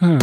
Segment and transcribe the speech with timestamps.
[0.00, 0.18] Hm.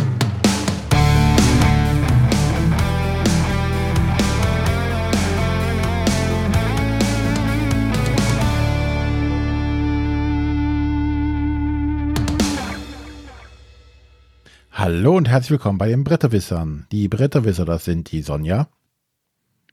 [14.72, 16.88] Hallo und herzlich willkommen bei den Bretterwissern.
[16.92, 18.68] Die Bretterwisser, das sind die Sonja,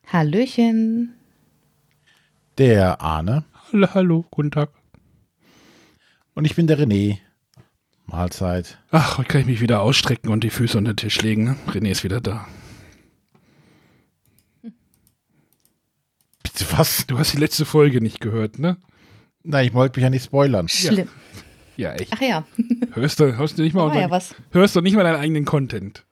[0.07, 1.15] Hallöchen.
[2.59, 4.71] der Arne Hallo, hallo, guten Tag.
[6.35, 7.19] und ich bin der René.
[8.11, 8.79] Mahlzeit.
[8.91, 11.45] Ach, heute kann ich mich wieder ausstrecken und die Füße unter den Tisch legen.
[11.45, 11.57] ne?
[11.69, 12.47] René ist wieder da.
[16.43, 17.07] Bitte was?
[17.07, 18.77] Du hast die letzte Folge nicht gehört, ne?
[19.43, 20.69] Nein, ich wollte mich ja nicht spoilern.
[20.69, 21.09] Schlimm.
[21.77, 22.13] Ja, echt.
[22.15, 22.45] Ach ja,
[22.93, 24.35] Hörst du, hörst du nicht mal, war ja was.
[24.51, 26.05] hörst du nicht mal deinen eigenen Content?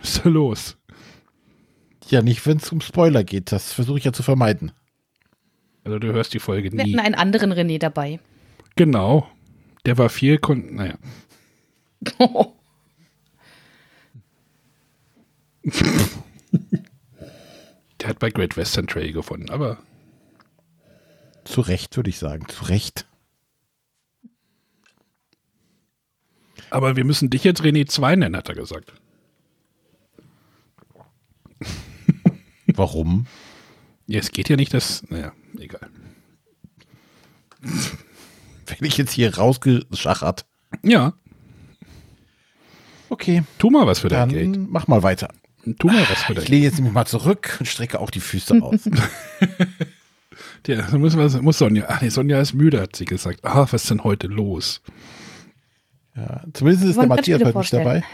[0.00, 0.76] Was ist da los?
[2.08, 3.50] Ja, nicht, wenn es um Spoiler geht.
[3.52, 4.72] Das versuche ich ja zu vermeiden.
[5.84, 6.92] Also du hörst die Folge Wir nie.
[6.92, 8.20] hatten einen anderen René dabei.
[8.76, 9.26] Genau.
[9.86, 10.94] Der war viel, kon naja.
[18.00, 19.78] Der hat bei Great Western Trail gewonnen, aber
[21.44, 22.48] Zu Recht, würde ich sagen.
[22.48, 23.06] Zu Recht.
[26.72, 28.94] aber wir müssen dich jetzt René 2 nennen, hat er gesagt.
[32.66, 33.26] Warum?
[34.06, 35.08] Ja, es geht ja nicht, dass.
[35.10, 35.88] Naja, egal.
[37.60, 40.46] Wenn ich jetzt hier rausgeschachert.
[40.82, 41.12] Ja,
[43.12, 44.70] Okay, tu mal was für dein dann Geld.
[44.70, 45.28] mach mal weiter.
[45.78, 48.20] Tu mal was für dein Ich lehne jetzt nämlich mal zurück und strecke auch die
[48.20, 48.80] Füße aus.
[50.66, 51.84] Ja, muss, was, muss Sonja.
[51.88, 53.44] Ach nee, Sonja ist müde, hat sie gesagt.
[53.44, 54.80] Ah, was ist denn heute los?
[56.16, 57.84] ja, zumindest ist der Matthias nicht vorstellen.
[57.84, 58.04] dabei.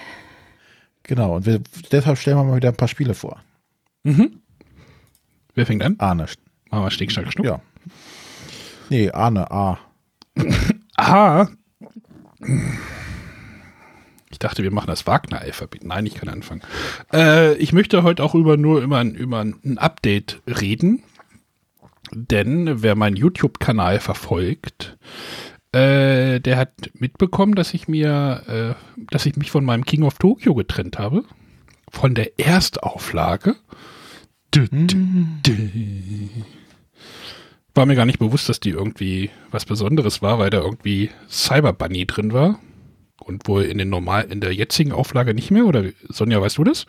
[1.05, 1.61] Genau, und wir,
[1.93, 3.43] deshalb stellen wir mal wieder ein paar Spiele vor.
[4.03, 4.41] Mhm.
[5.55, 5.95] Wer fängt an?
[5.99, 6.27] Arne.
[6.71, 7.47] Machen wir Stick, Schnack, Schnuck.
[7.47, 7.61] Ja.
[8.91, 9.79] Nee, Arne, A.
[10.97, 11.49] Aha.
[14.39, 15.83] Ich dachte, wir machen das Wagner-Alphabet.
[15.83, 16.63] Nein, ich kann anfangen.
[17.13, 21.03] Äh, ich möchte heute auch über nur über, über ein Update reden.
[22.13, 24.97] Denn wer meinen YouTube-Kanal verfolgt,
[25.73, 30.19] äh, der hat mitbekommen, dass ich mir, äh, dass ich mich von meinem King of
[30.19, 31.25] Tokyo getrennt habe.
[31.91, 33.57] Von der Erstauflage.
[34.55, 36.29] Dü, dü, dü.
[37.75, 41.73] War mir gar nicht bewusst, dass die irgendwie was Besonderes war, weil da irgendwie Cyber
[41.73, 42.61] Bunny drin war.
[43.21, 46.65] Und wohl in den normal, in der jetzigen Auflage nicht mehr, oder Sonja, weißt du
[46.65, 46.87] das?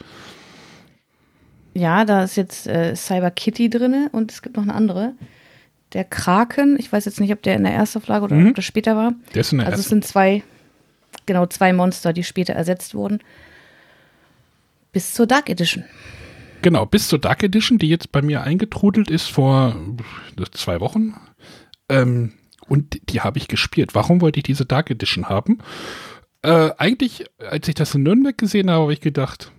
[1.74, 5.14] Ja, da ist jetzt äh, Cyber Kitty drin und es gibt noch eine andere.
[5.94, 8.50] Der Kraken, ich weiß jetzt nicht, ob der in der ersten Auflage oder Mhm.
[8.50, 9.14] ob das später war.
[9.34, 10.44] Der ist in der Also es sind zwei,
[11.26, 13.20] genau zwei Monster, die später ersetzt wurden.
[14.92, 15.84] Bis zur Dark Edition.
[16.62, 19.76] Genau, bis zur Dark Edition, die jetzt bei mir eingetrudelt ist vor
[20.52, 21.16] zwei Wochen.
[21.88, 22.34] Ähm,
[22.68, 23.96] und die habe ich gespielt.
[23.96, 25.60] Warum wollte ich diese Dark Edition haben?
[26.42, 29.52] Äh, eigentlich, als ich das in Nürnberg gesehen habe, habe ich gedacht,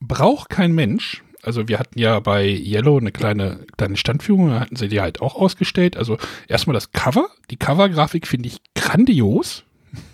[0.00, 1.22] braucht kein Mensch.
[1.42, 5.20] Also wir hatten ja bei Yellow eine kleine, kleine Standführung, da hatten sie die halt
[5.20, 5.96] auch ausgestellt.
[5.96, 7.28] Also erstmal das Cover.
[7.50, 9.64] Die Covergrafik finde ich grandios.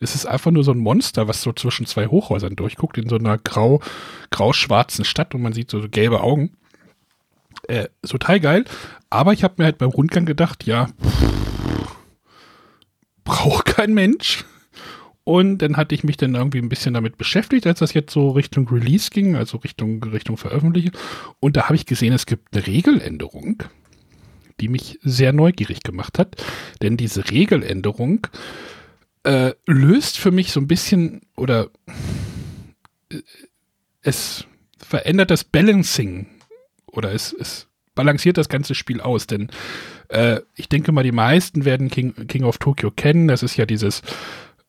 [0.00, 3.16] Es ist einfach nur so ein Monster, was so zwischen zwei Hochhäusern durchguckt, in so
[3.16, 3.80] einer grau,
[4.30, 6.56] grau-schwarzen Stadt und man sieht so gelbe Augen.
[7.66, 8.64] Äh, total geil.
[9.10, 10.88] Aber ich habe mir halt beim Rundgang gedacht, ja,
[13.24, 14.44] braucht kein Mensch.
[15.28, 18.30] Und dann hatte ich mich dann irgendwie ein bisschen damit beschäftigt, als das jetzt so
[18.30, 20.92] Richtung Release ging, also Richtung, Richtung Veröffentlichung.
[21.38, 23.62] Und da habe ich gesehen, es gibt eine Regeländerung,
[24.58, 26.42] die mich sehr neugierig gemacht hat.
[26.80, 28.26] Denn diese Regeländerung
[29.24, 31.68] äh, löst für mich so ein bisschen oder
[33.12, 33.20] äh,
[34.00, 34.46] es
[34.78, 36.26] verändert das Balancing
[36.86, 39.50] oder es, es balanciert das ganze Spiel aus, denn
[40.08, 43.28] äh, ich denke mal, die meisten werden King, King of Tokyo kennen.
[43.28, 44.00] Das ist ja dieses,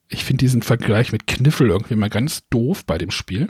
[0.10, 3.48] ich finde diesen Vergleich mit Kniffel irgendwie mal ganz doof bei dem Spiel.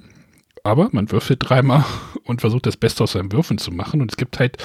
[0.64, 1.86] Aber man würfelt dreimal
[2.26, 4.02] und versucht das Beste aus seinen Würfeln zu machen.
[4.02, 4.58] Und es gibt halt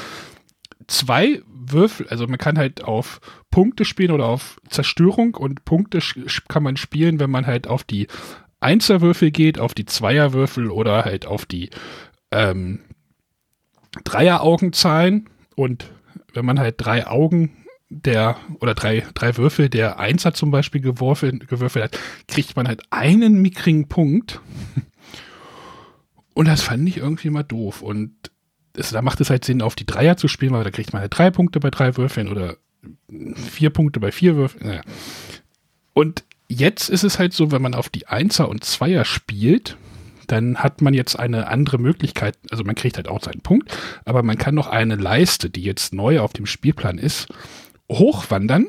[0.88, 6.00] zwei Würfel, also man kann halt auf Punkte spielen oder auf Zerstörung und Punkte
[6.48, 8.08] kann man spielen, wenn man halt auf die
[8.60, 11.70] Einserwürfel geht, auf die Zweierwürfel oder halt auf die
[12.30, 12.80] ähm,
[14.04, 15.90] Dreieraugenzahlen und
[16.32, 17.63] wenn man halt drei Augen
[18.02, 21.98] der oder drei, drei Würfel der Einser zum Beispiel geworfen, gewürfelt hat,
[22.28, 24.40] kriegt man halt einen mickrigen Punkt.
[26.34, 27.82] Und das fand ich irgendwie mal doof.
[27.82, 28.12] Und
[28.76, 31.00] es, da macht es halt Sinn, auf die Dreier zu spielen, weil da kriegt man
[31.00, 32.56] halt drei Punkte bei drei Würfeln oder
[33.36, 34.66] vier Punkte bei vier Würfeln.
[34.66, 34.82] Naja.
[35.92, 39.76] Und jetzt ist es halt so, wenn man auf die Einser und Zweier spielt,
[40.26, 42.36] dann hat man jetzt eine andere Möglichkeit.
[42.50, 45.94] Also man kriegt halt auch seinen Punkt, aber man kann noch eine Leiste, die jetzt
[45.94, 47.28] neu auf dem Spielplan ist,
[47.98, 48.66] hochwandern.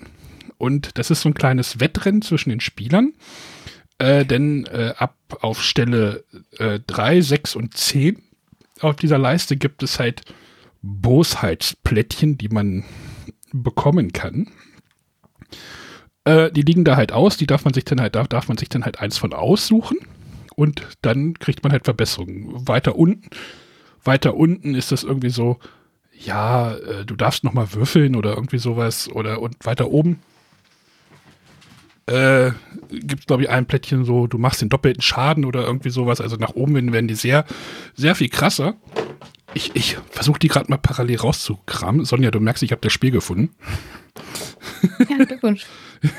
[0.58, 3.14] Und das ist so ein kleines Wettrennen zwischen den Spielern.
[3.98, 6.24] Äh, denn äh, ab auf Stelle
[6.58, 8.22] äh, 3, 6 und 10
[8.82, 10.22] auf dieser Leiste gibt es halt
[10.82, 12.84] Bosheitsplättchen, die man
[13.54, 14.50] bekommen kann.
[16.26, 18.58] Äh, die liegen da halt aus, die darf man sich dann halt, darf, darf man
[18.58, 19.98] sich dann halt eins von aussuchen
[20.56, 22.68] und dann kriegt man halt Verbesserungen.
[22.68, 23.30] Weiter unten,
[24.04, 25.60] weiter unten ist das irgendwie so,
[26.18, 30.20] ja, äh, du darfst nochmal würfeln oder irgendwie sowas oder und weiter oben
[32.08, 32.52] äh,
[32.90, 36.22] gibt es, glaube ich, ein Plättchen so, du machst den doppelten Schaden oder irgendwie sowas.
[36.22, 37.46] Also nach oben hin werden die sehr,
[37.96, 38.76] sehr viel krasser.
[39.54, 42.06] Ich, ich versuche die gerade mal parallel rauszukramen.
[42.06, 43.56] Sonja, du merkst, ich habe das Spiel gefunden.
[45.28, 45.66] Glückwunsch.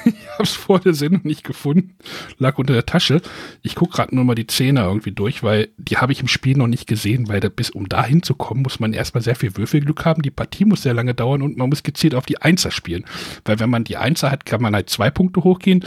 [0.04, 1.96] ich habe es vor der Sendung nicht gefunden.
[2.38, 3.20] Lag unter der Tasche.
[3.62, 6.56] Ich gucke gerade nur mal die Zähne irgendwie durch, weil die habe ich im Spiel
[6.56, 10.04] noch nicht gesehen, weil da, bis um da hinzukommen, muss man erstmal sehr viel Würfelglück
[10.04, 10.22] haben.
[10.22, 13.04] Die Partie muss sehr lange dauern und man muss gezielt auf die Einser spielen.
[13.44, 15.84] Weil wenn man die Einser hat, kann man halt zwei Punkte hochgehen.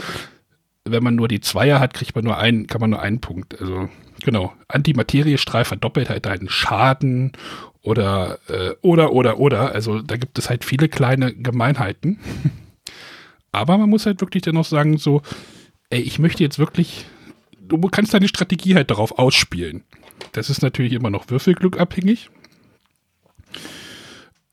[0.84, 3.60] Wenn man nur die Zweier hat, kriegt man nur einen, kann man nur einen Punkt.
[3.60, 3.88] Also
[4.22, 4.52] genau.
[4.68, 7.32] Antimateriestreif verdoppelt halt einen Schaden
[7.82, 9.72] oder äh, oder oder oder.
[9.72, 12.18] Also da gibt es halt viele kleine Gemeinheiten.
[13.52, 15.22] Aber man muss halt wirklich dennoch sagen, so,
[15.88, 17.06] ey, ich möchte jetzt wirklich,
[17.60, 19.82] du kannst deine Strategie halt darauf ausspielen.
[20.32, 22.30] Das ist natürlich immer noch Würfelglück abhängig.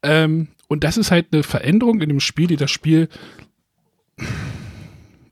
[0.02, 3.08] Ähm, und das ist halt eine Veränderung in dem Spiel, die das Spiel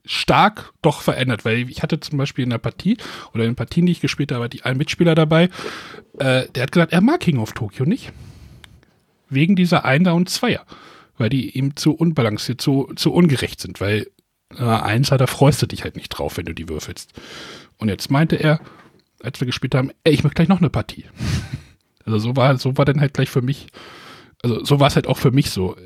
[0.06, 2.96] stark doch verändert, weil ich hatte zum Beispiel in der Partie
[3.34, 5.50] oder in den Partien, die ich gespielt habe, die einen Mitspieler dabei,
[6.18, 8.12] äh, der hat gesagt, er mag King of Tokyo nicht.
[9.28, 10.64] Wegen dieser Einer und Zweier
[11.18, 14.06] weil die ihm zu unbalanciert, zu, zu ungerecht sind, weil
[14.56, 17.12] äh, Einser, da freust du dich halt nicht drauf, wenn du die würfelst.
[17.78, 18.60] Und jetzt meinte er,
[19.22, 21.06] als wir gespielt haben, ey, ich möchte gleich noch eine Partie.
[22.04, 23.68] also so war, so war dann halt gleich für mich,
[24.42, 25.76] also so war es halt auch für mich so.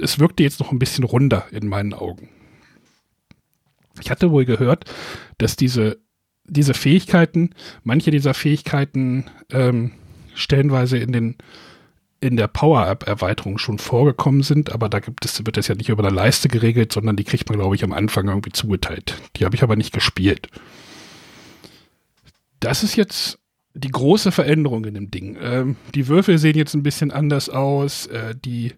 [0.00, 2.28] Es wirkte jetzt noch ein bisschen runder in meinen Augen.
[4.00, 4.84] Ich hatte wohl gehört,
[5.38, 5.98] dass diese,
[6.44, 7.50] diese Fähigkeiten,
[7.82, 9.92] manche dieser Fähigkeiten ähm,
[10.34, 11.36] stellenweise in den
[12.22, 16.04] in der Power-App-Erweiterung schon vorgekommen sind, aber da gibt es, wird das ja nicht über
[16.04, 19.14] eine Leiste geregelt, sondern die kriegt man, glaube ich, am Anfang irgendwie zugeteilt.
[19.36, 20.48] Die habe ich aber nicht gespielt.
[22.60, 23.38] Das ist jetzt
[23.72, 25.38] die große Veränderung in dem Ding.
[25.40, 28.06] Ähm, die Würfel sehen jetzt ein bisschen anders aus.
[28.08, 28.74] Äh, die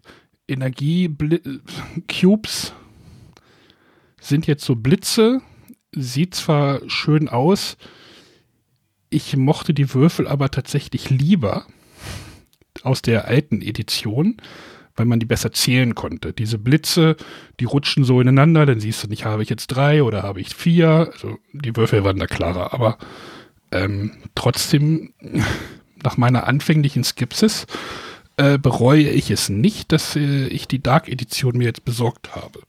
[0.47, 2.73] Energie-Cubes
[4.23, 5.41] sind jetzt so Blitze.
[5.95, 7.77] Sieht zwar schön aus,
[9.13, 11.67] ich mochte die Würfel aber tatsächlich lieber
[12.81, 14.37] aus der alten Edition,
[14.95, 16.33] weil man die besser zählen konnte.
[16.33, 17.15] Diese Blitze,
[17.59, 20.55] die rutschen so ineinander, dann siehst du nicht, habe ich jetzt drei oder habe ich
[20.55, 21.11] vier.
[21.13, 22.97] Also die Würfel waren da klarer, aber
[23.71, 25.13] ähm, trotzdem,
[26.03, 27.67] nach meiner anfänglichen Skepsis,
[28.37, 32.61] äh, bereue ich es nicht, dass äh, ich die Dark Edition mir jetzt besorgt habe.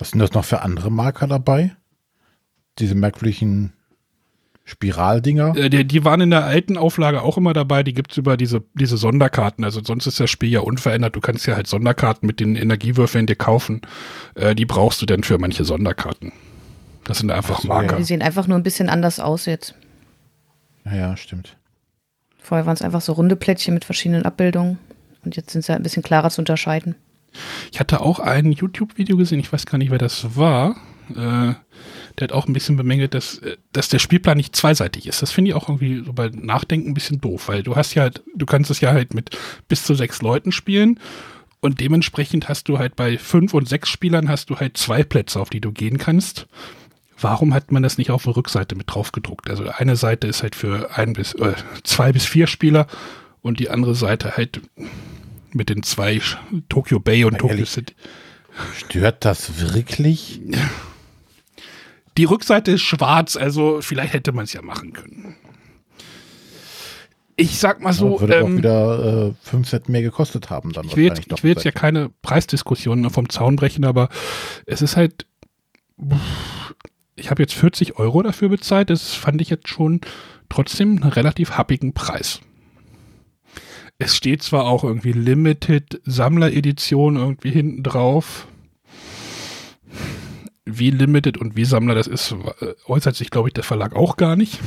[0.00, 1.74] Was sind das noch für andere Marker dabei?
[2.78, 3.72] Diese merkwürdigen
[4.64, 5.56] Spiraldinger?
[5.56, 7.82] Äh, die, die, waren in der alten Auflage auch immer dabei.
[7.82, 9.64] Die gibt es über diese, diese Sonderkarten.
[9.64, 11.14] Also sonst ist das Spiel ja unverändert.
[11.14, 13.82] Du kannst ja halt Sonderkarten mit den Energiewürfeln dir kaufen.
[14.34, 16.32] Äh, die brauchst du dann für manche Sonderkarten.
[17.04, 17.96] Das sind einfach so, Marker.
[17.96, 19.74] Die sehen einfach nur ein bisschen anders aus jetzt.
[20.86, 21.56] Ja, ja stimmt.
[22.38, 24.78] Vorher waren es einfach so runde Plättchen mit verschiedenen Abbildungen.
[25.24, 26.94] Und jetzt sind sie ein bisschen klarer zu unterscheiden.
[27.72, 30.76] Ich hatte auch ein YouTube-Video gesehen, ich weiß gar nicht, wer das war.
[31.10, 31.54] Äh,
[32.18, 35.22] der hat auch ein bisschen bemängelt, dass, äh, dass der Spielplan nicht zweiseitig ist.
[35.22, 38.02] Das finde ich auch irgendwie so bei Nachdenken ein bisschen doof, weil du hast ja
[38.02, 39.36] halt, du kannst es ja halt mit
[39.68, 41.00] bis zu sechs Leuten spielen
[41.60, 45.40] und dementsprechend hast du halt bei fünf und sechs Spielern hast du halt zwei Plätze,
[45.40, 46.46] auf die du gehen kannst.
[47.20, 49.48] Warum hat man das nicht auf der Rückseite mit drauf gedruckt?
[49.48, 52.86] Also eine Seite ist halt für ein bis äh, zwei bis vier Spieler
[53.40, 54.60] und die andere Seite halt
[55.54, 56.20] mit den zwei
[56.68, 57.94] Tokyo Bay und Tokyo City.
[58.76, 60.40] Stört das wirklich?
[62.16, 65.36] Die Rückseite ist schwarz, also vielleicht hätte man es ja machen können.
[67.36, 68.14] Ich sag mal so.
[68.14, 70.72] Ja, würde ähm, auch wieder äh, 5 Cent mehr gekostet haben.
[70.72, 74.08] Dann ich will jetzt, ich will jetzt ja keine Preisdiskussion vom Zaun brechen, aber
[74.66, 75.26] es ist halt.
[77.16, 78.90] Ich habe jetzt 40 Euro dafür bezahlt.
[78.90, 80.00] Das fand ich jetzt schon
[80.48, 82.40] trotzdem einen relativ happigen Preis.
[84.04, 88.46] Es steht zwar auch irgendwie Limited Sammler-Edition irgendwie hinten drauf
[90.66, 94.18] wie Limited und wie Sammler das ist, äh, äußert sich, glaube ich, der Verlag auch
[94.18, 94.60] gar nicht.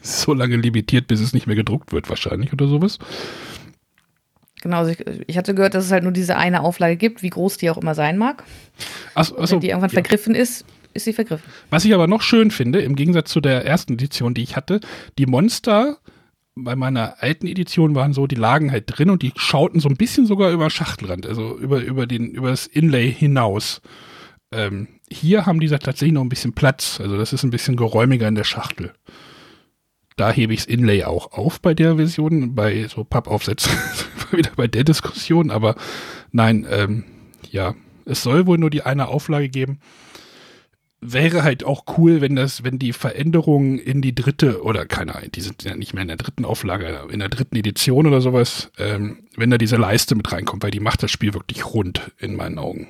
[0.00, 2.98] so lange limitiert, bis es nicht mehr gedruckt wird, wahrscheinlich oder sowas.
[4.62, 4.94] Genau, also
[5.26, 7.78] ich, hatte gehört, dass es halt nur diese eine Auflage gibt, wie groß die auch
[7.78, 8.42] immer sein mag.
[9.14, 9.94] Achso, achso, Wenn die irgendwann ja.
[9.94, 10.64] vergriffen ist,
[10.94, 11.44] ist sie vergriffen.
[11.68, 14.80] Was ich aber noch schön finde, im Gegensatz zu der ersten Edition, die ich hatte,
[15.18, 15.98] die Monster
[16.64, 19.96] bei meiner alten Edition waren so, die lagen halt drin und die schauten so ein
[19.96, 23.80] bisschen sogar über Schachtelrand, also über, über, den, über das Inlay hinaus.
[24.52, 27.00] Ähm, hier haben die tatsächlich noch ein bisschen Platz.
[27.00, 28.92] Also das ist ein bisschen geräumiger in der Schachtel.
[30.16, 33.72] Da hebe ich das Inlay auch auf bei der Version, bei so Pappaufsätzen,
[34.32, 35.76] wieder bei der Diskussion, aber
[36.30, 37.04] nein, ähm,
[37.50, 37.74] ja,
[38.04, 39.80] es soll wohl nur die eine Auflage geben.
[41.02, 45.32] Wäre halt auch cool, wenn das, wenn die Veränderungen in die dritte oder keine Ahnung,
[45.32, 48.70] die sind ja nicht mehr in der dritten Auflage, in der dritten Edition oder sowas,
[48.76, 52.36] ähm, wenn da diese Leiste mit reinkommt, weil die macht das Spiel wirklich rund in
[52.36, 52.86] meinen Augen.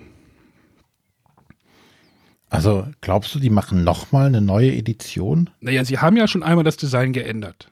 [2.49, 5.50] Also glaubst du, die machen nochmal eine neue Edition?
[5.61, 7.71] Naja, sie haben ja schon einmal das Design geändert.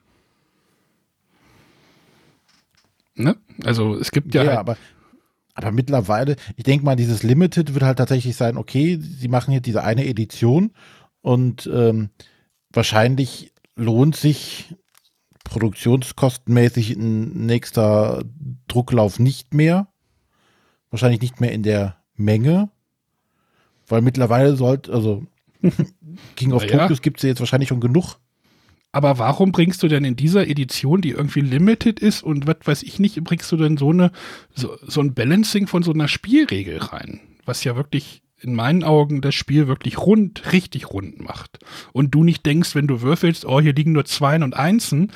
[3.16, 3.36] Ne?
[3.64, 4.44] Also es gibt ja.
[4.44, 4.76] Ja, halt, aber,
[5.58, 9.66] aber mittlerweile, ich denke mal, dieses Limited wird halt tatsächlich sein, okay, sie machen jetzt
[9.66, 10.70] diese eine Edition
[11.20, 12.10] und ähm,
[12.70, 14.76] wahrscheinlich lohnt sich
[15.42, 18.22] produktionskostenmäßig ein nächster
[18.68, 19.88] Drucklauf nicht mehr.
[20.90, 22.70] Wahrscheinlich nicht mehr in der Menge.
[23.88, 25.26] Weil mittlerweile sollte, also
[26.36, 26.82] King of Naja.
[26.82, 28.20] Tokyos gibt es ja jetzt wahrscheinlich schon genug.
[28.92, 32.82] Aber warum bringst du denn in dieser Edition, die irgendwie limited ist und was weiß
[32.82, 34.10] ich nicht, bringst du denn so eine
[34.54, 39.20] so, so ein Balancing von so einer Spielregel rein, was ja wirklich in meinen Augen
[39.20, 41.58] das Spiel wirklich rund, richtig rund macht.
[41.92, 45.12] Und du nicht denkst, wenn du würfelst, oh, hier liegen nur Zweien und Einsen.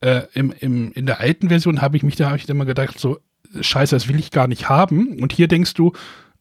[0.00, 2.98] Äh, im, im, in der alten Version habe ich mich da hab ich immer gedacht,
[2.98, 3.18] so,
[3.60, 5.20] scheiße, das will ich gar nicht haben.
[5.20, 5.92] Und hier denkst du,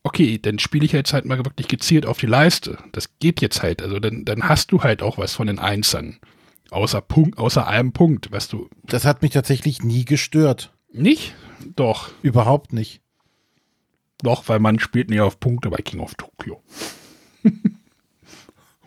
[0.04, 2.78] okay, dann spiele ich jetzt halt mal wirklich gezielt auf die Leiste.
[2.92, 3.82] Das geht jetzt halt.
[3.82, 6.18] Also dann, dann hast du halt auch was von den Einsern.
[6.72, 8.68] Außer Punkt, außer einem Punkt, weißt du.
[8.86, 10.74] Das hat mich tatsächlich nie gestört.
[10.92, 11.36] Nicht?
[11.76, 12.10] Doch.
[12.24, 13.02] Überhaupt nicht.
[14.24, 16.62] Doch, weil man spielt nicht auf Punkte bei King of Tokyo.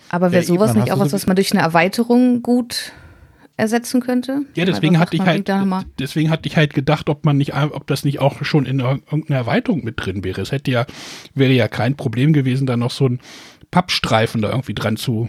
[0.08, 2.92] Aber wäre Ja, sowas eben, nicht auch was, was man durch eine Erweiterung gut
[3.56, 4.42] ersetzen könnte?
[4.54, 5.50] Ja, deswegen hatte ich halt,
[5.98, 9.00] deswegen hatte ich halt gedacht, ob man nicht, ob das nicht auch schon in ir-
[9.06, 10.40] irgendeiner Erweiterung mit drin wäre.
[10.40, 10.86] Es hätte ja,
[11.34, 13.20] wäre ja kein Problem gewesen, da noch so einen
[13.70, 15.28] Pappstreifen da irgendwie dran zu,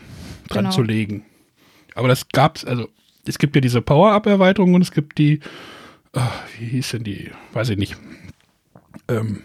[0.49, 0.75] dran Genau.
[0.75, 1.25] zu legen.
[1.95, 2.89] Aber das gab's, also,
[3.25, 5.39] es gibt ja diese Power-Up-Erweiterung und es gibt die,
[6.13, 7.95] ah, wie hieß denn die, weiß ich nicht,
[9.07, 9.41] ähm,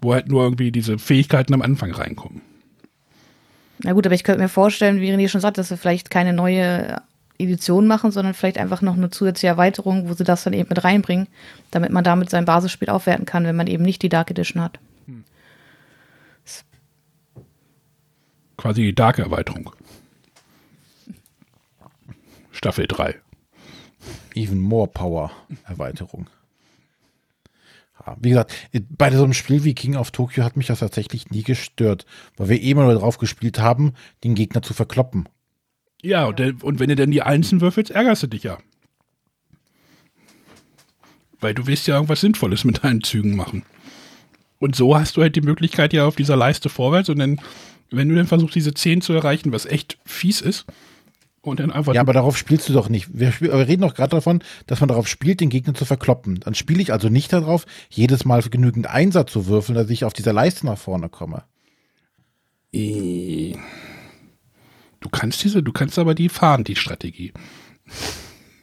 [0.00, 2.40] wo halt nur irgendwie diese Fähigkeiten am Anfang reinkommen.
[3.82, 6.32] Na gut, aber ich könnte mir vorstellen, wie René schon sagt, dass sie vielleicht keine
[6.32, 7.02] neue
[7.38, 10.84] Edition machen, sondern vielleicht einfach noch eine zusätzliche Erweiterung, wo sie das dann eben mit
[10.84, 11.26] reinbringen,
[11.72, 14.78] damit man damit sein Basisspiel aufwerten kann, wenn man eben nicht die Dark Edition hat.
[18.56, 19.72] Quasi die Dark-Erweiterung.
[22.62, 23.16] Staffel 3.
[24.36, 25.32] Even More Power
[25.64, 26.28] Erweiterung.
[27.98, 28.54] Ja, wie gesagt,
[28.88, 32.50] bei so einem Spiel wie King of Tokyo hat mich das tatsächlich nie gestört, weil
[32.50, 35.28] wir eh immer nur drauf gespielt haben, den Gegner zu verkloppen.
[36.02, 38.58] Ja, und, der- und wenn du denn die Einsen würfelst, ärgerst du dich ja.
[41.40, 43.64] Weil du willst ja irgendwas Sinnvolles mit deinen Zügen machen.
[44.60, 47.40] Und so hast du halt die Möglichkeit ja auf dieser Leiste vorwärts und dann,
[47.90, 50.64] wenn du dann versuchst, diese 10 zu erreichen, was echt fies ist,
[51.42, 51.94] und dann einfach.
[51.94, 53.08] Ja, aber darauf spielst du doch nicht.
[53.12, 56.40] Wir, spiel, wir reden doch gerade davon, dass man darauf spielt, den Gegner zu verkloppen.
[56.40, 60.12] Dann spiele ich also nicht darauf, jedes Mal genügend Einsatz zu würfeln, dass ich auf
[60.12, 61.44] dieser Leiste nach vorne komme.
[65.00, 67.32] Du kannst diese, du kannst aber die fahren, die Strategie.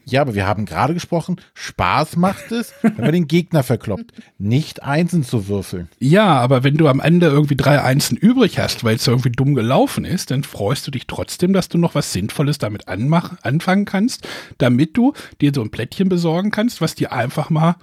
[0.10, 4.12] Ja, aber wir haben gerade gesprochen, Spaß macht es, wenn man den Gegner verkloppt.
[4.38, 5.90] Nicht Einsen zu würfeln.
[6.00, 9.56] Ja, aber wenn du am Ende irgendwie drei Einsen übrig hast, weil es irgendwie dumm
[9.56, 13.86] gelaufen ist, dann freust du dich trotzdem, dass du noch was Sinnvolles damit anmach, anfangen
[13.86, 17.76] kannst, damit du dir so ein Plättchen besorgen kannst, was dir einfach mal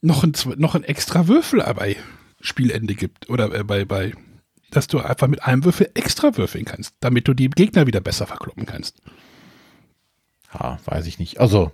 [0.00, 1.96] noch ein, noch ein extra Würfel bei
[2.40, 3.28] Spielende gibt.
[3.28, 4.12] Oder äh, bei, bei,
[4.70, 8.26] dass du einfach mit einem Würfel extra würfeln kannst, damit du die Gegner wieder besser
[8.26, 9.00] verkloppen kannst.
[10.58, 11.40] Ja, weiß ich nicht.
[11.40, 11.72] Also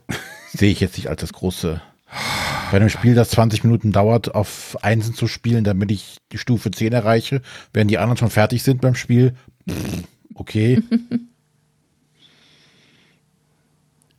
[0.52, 1.80] sehe ich jetzt nicht als das große.
[2.70, 6.70] Bei einem Spiel, das 20 Minuten dauert, auf Einsen zu spielen, damit ich die Stufe
[6.70, 9.34] 10 erreiche, während die anderen schon fertig sind beim Spiel.
[9.68, 10.82] pff, Okay.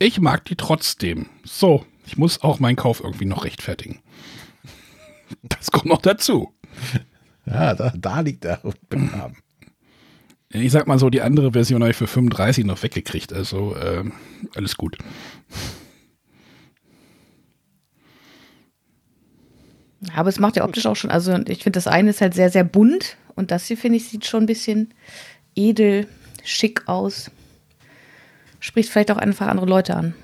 [0.00, 1.26] Ich mag die trotzdem.
[1.44, 4.00] So, ich muss auch meinen Kauf irgendwie noch rechtfertigen.
[5.42, 6.52] Das kommt noch dazu.
[7.46, 9.36] Ja, da, da liegt der Begraben.
[10.54, 13.32] Ich sag mal so, die andere Version habe ich für 35 noch weggekriegt.
[13.32, 14.12] Also ähm,
[14.54, 14.96] alles gut.
[20.14, 22.50] Aber es macht ja optisch auch schon, also ich finde, das eine ist halt sehr,
[22.50, 24.94] sehr bunt und das hier, finde ich, sieht schon ein bisschen
[25.56, 26.06] edel,
[26.44, 27.30] schick aus.
[28.60, 30.14] Spricht vielleicht auch einfach andere Leute an.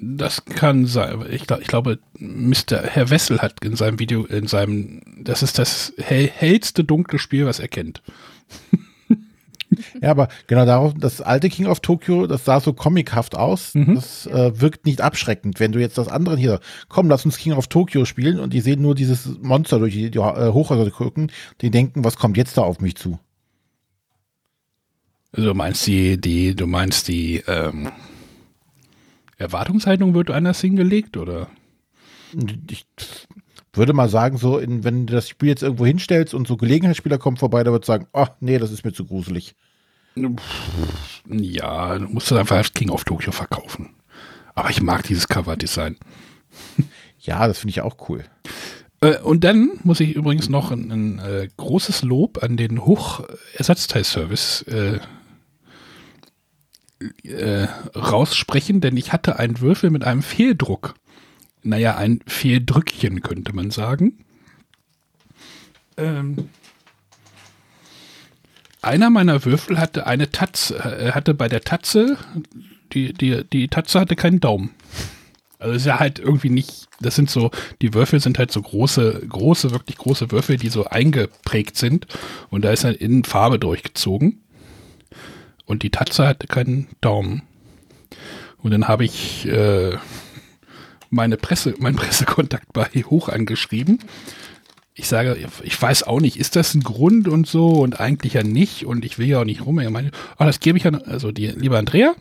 [0.00, 1.24] Das kann sein.
[1.30, 2.82] Ich, glaub, ich glaube, Mr.
[2.82, 7.46] Herr Wessel hat in seinem Video, in seinem, das ist das hell, hellste dunkle Spiel,
[7.46, 8.02] was er kennt.
[10.00, 13.72] Ja, aber genau darauf, das alte King of Tokyo, das sah so comichaft aus.
[13.94, 15.60] Das äh, wirkt nicht abschreckend.
[15.60, 18.60] Wenn du jetzt das andere hier, komm, lass uns King of Tokyo spielen und die
[18.60, 22.56] sehen nur dieses Monster durch die, die äh, Hochhäuser gucken, die denken, was kommt jetzt
[22.56, 23.18] da auf mich zu?
[25.32, 27.90] Also du meinst die, die, du meinst die ähm,
[29.36, 31.48] Erwartungshaltung wird anders hingelegt, oder?
[32.70, 32.86] Ich
[33.76, 37.18] würde mal sagen, so, in, wenn du das Spiel jetzt irgendwo hinstellst und so Gelegenheitsspieler
[37.18, 39.54] kommen vorbei, da wird sagen, oh, nee, das ist mir zu gruselig.
[41.28, 43.90] Ja, du musst es einfach King of Tokyo verkaufen.
[44.54, 45.96] Aber ich mag dieses Cover-Design.
[47.18, 48.24] Ja, das finde ich auch cool.
[49.00, 54.62] Äh, und dann muss ich übrigens noch ein, ein äh, großes Lob an den Hoch-Ersatzteilservice
[54.62, 55.00] äh,
[57.24, 60.94] äh, raussprechen, denn ich hatte einen Würfel mit einem Fehldruck.
[61.66, 64.24] Naja, ein Fehldrückchen könnte man sagen.
[65.96, 66.48] Ähm,
[68.82, 72.18] einer meiner Würfel hatte eine Tatze, äh, hatte bei der Tatze,
[72.92, 74.70] die, die, die Tatze hatte keinen Daumen.
[75.58, 77.50] Also ist ja halt irgendwie nicht, das sind so,
[77.82, 82.06] die Würfel sind halt so große, große, wirklich große Würfel, die so eingeprägt sind
[82.48, 84.40] und da ist halt innen Farbe durchgezogen.
[85.64, 87.42] Und die Tatze hatte keinen Daumen.
[88.58, 89.96] Und dann habe ich äh,
[91.10, 93.98] meine Presse, meinen Pressekontakt bei Hoch angeschrieben
[94.98, 98.42] ich sage, ich weiß auch nicht, ist das ein Grund und so und eigentlich ja
[98.42, 99.78] nicht und ich will ja auch nicht rum.
[99.78, 102.14] Er meinte, oh, das gebe ich ja, also die, lieber Andrea,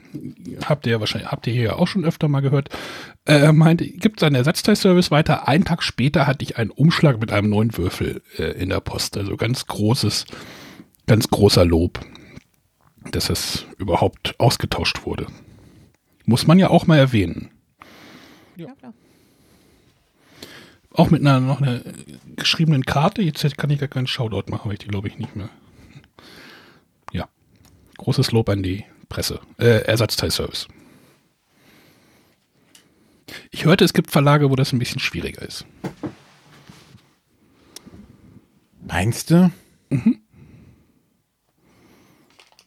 [0.66, 2.68] habt ihr ja wahrscheinlich, habt ihr hier ja auch schon öfter mal gehört,
[3.24, 5.48] äh, er meinte, gibt es einen Ersatzteilservice weiter.
[5.48, 9.16] Einen Tag später hatte ich einen Umschlag mit einem neuen Würfel äh, in der Post.
[9.16, 10.26] Also ganz großes,
[11.08, 12.02] ganz großer Lob,
[13.10, 15.28] dass es überhaupt ausgetauscht wurde.
[16.26, 17.52] Muss man ja auch mal erwähnen.
[18.56, 18.94] Ja, klar.
[20.92, 21.82] Auch mit einer noch einer
[22.36, 23.22] geschriebenen Karte.
[23.22, 25.50] Jetzt kann ich gar keinen Shoutout machen, weil ich die glaube ich nicht mehr.
[27.12, 27.28] Ja.
[27.98, 29.42] Großes Lob an die Presse.
[29.58, 30.68] Äh, Ersatzteilservice.
[33.52, 35.66] Ich hörte, es gibt Verlage, wo das ein bisschen schwieriger ist.
[38.88, 39.52] Meinst du?
[39.90, 40.22] Mhm.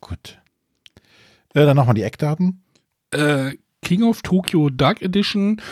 [0.01, 0.39] Gut.
[1.55, 2.63] Äh, dann nochmal die Eckdaten.
[3.11, 3.57] Äh,
[3.89, 5.63] King of Tokyo Dark Edition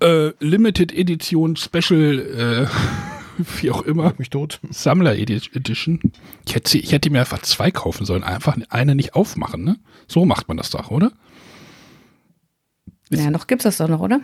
[0.00, 2.66] äh, Limited Edition Special, äh,
[3.60, 4.12] wie auch immer.
[4.18, 4.58] Mich tot.
[4.70, 6.00] Sammler Edition.
[6.48, 8.24] Ich hätte, ich hätte mir einfach zwei kaufen sollen.
[8.24, 9.76] Einfach eine nicht aufmachen, ne?
[10.08, 11.12] So macht man das doch, oder?
[13.10, 14.20] Ja, noch gibt es das doch noch, oder?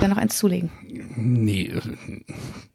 [0.00, 0.70] Ich noch eins zulegen.
[1.16, 1.72] Nee.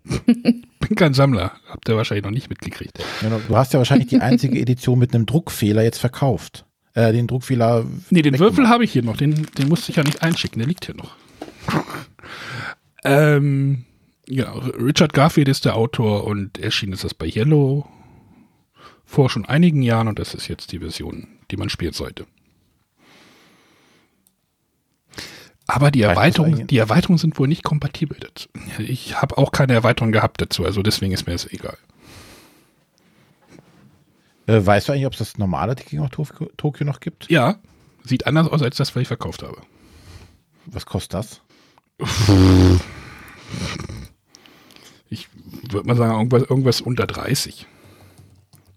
[0.26, 1.54] Bin kein Sammler.
[1.70, 3.00] Habt ihr wahrscheinlich noch nicht mitgekriegt.
[3.22, 6.66] Ja, du hast ja wahrscheinlich die einzige Edition mit einem Druckfehler jetzt verkauft.
[6.98, 7.86] Äh, den Druckfehler.
[8.10, 9.18] Nee, den Würfel habe ich hier noch.
[9.18, 10.58] Den, den musste ich ja nicht einschicken.
[10.58, 11.16] Der liegt hier noch.
[13.04, 13.86] Ähm,
[14.28, 17.88] ja, Richard Garfield ist der Autor und erschienen ist das bei Yellow
[19.06, 22.26] vor schon einigen Jahren und das ist jetzt die Version, die man spielen sollte.
[25.68, 28.50] Aber die Erweiterungen, die Erweiterungen sind wohl nicht kompatibel dazu.
[28.80, 31.78] Ich habe auch keine Erweiterung gehabt dazu, also deswegen ist mir das egal.
[34.48, 36.10] Äh, weißt du eigentlich, ob es das normale King of
[36.58, 37.30] Tokyo noch gibt?
[37.30, 37.60] Ja,
[38.04, 39.62] sieht anders aus als das, was ich verkauft habe.
[40.66, 41.42] Was kostet das?
[45.10, 45.30] Ich
[45.72, 47.66] würde mal sagen, irgendwas, irgendwas unter 30.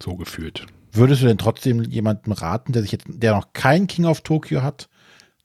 [0.01, 0.65] So gefühlt.
[0.93, 4.61] Würdest du denn trotzdem jemandem raten, der sich jetzt, der noch kein King of Tokyo
[4.61, 4.89] hat,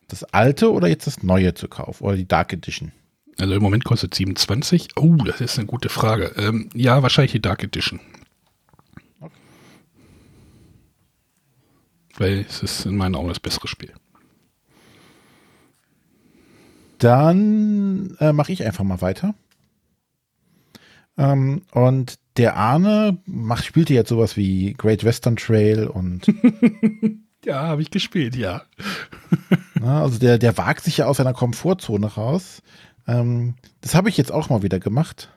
[0.09, 2.93] das alte oder jetzt das neue zu kaufen oder die Dark Edition?
[3.39, 4.97] Also im Moment kostet 27.
[4.97, 6.33] Oh, das ist eine gute Frage.
[6.37, 8.01] Ähm, ja, wahrscheinlich die Dark Edition.
[9.21, 9.35] Okay.
[12.18, 13.92] Weil es ist in meinen Augen das bessere Spiel.
[16.98, 19.35] Dann äh, mache ich einfach mal weiter.
[21.18, 26.26] Ähm, und der Arne macht, spielte jetzt sowas wie Great Western Trail und.
[27.44, 28.62] ja, habe ich gespielt, ja.
[29.74, 32.62] Na, also der, der wagt sich ja aus seiner Komfortzone raus.
[33.07, 35.31] Ähm, das habe ich jetzt auch mal wieder gemacht.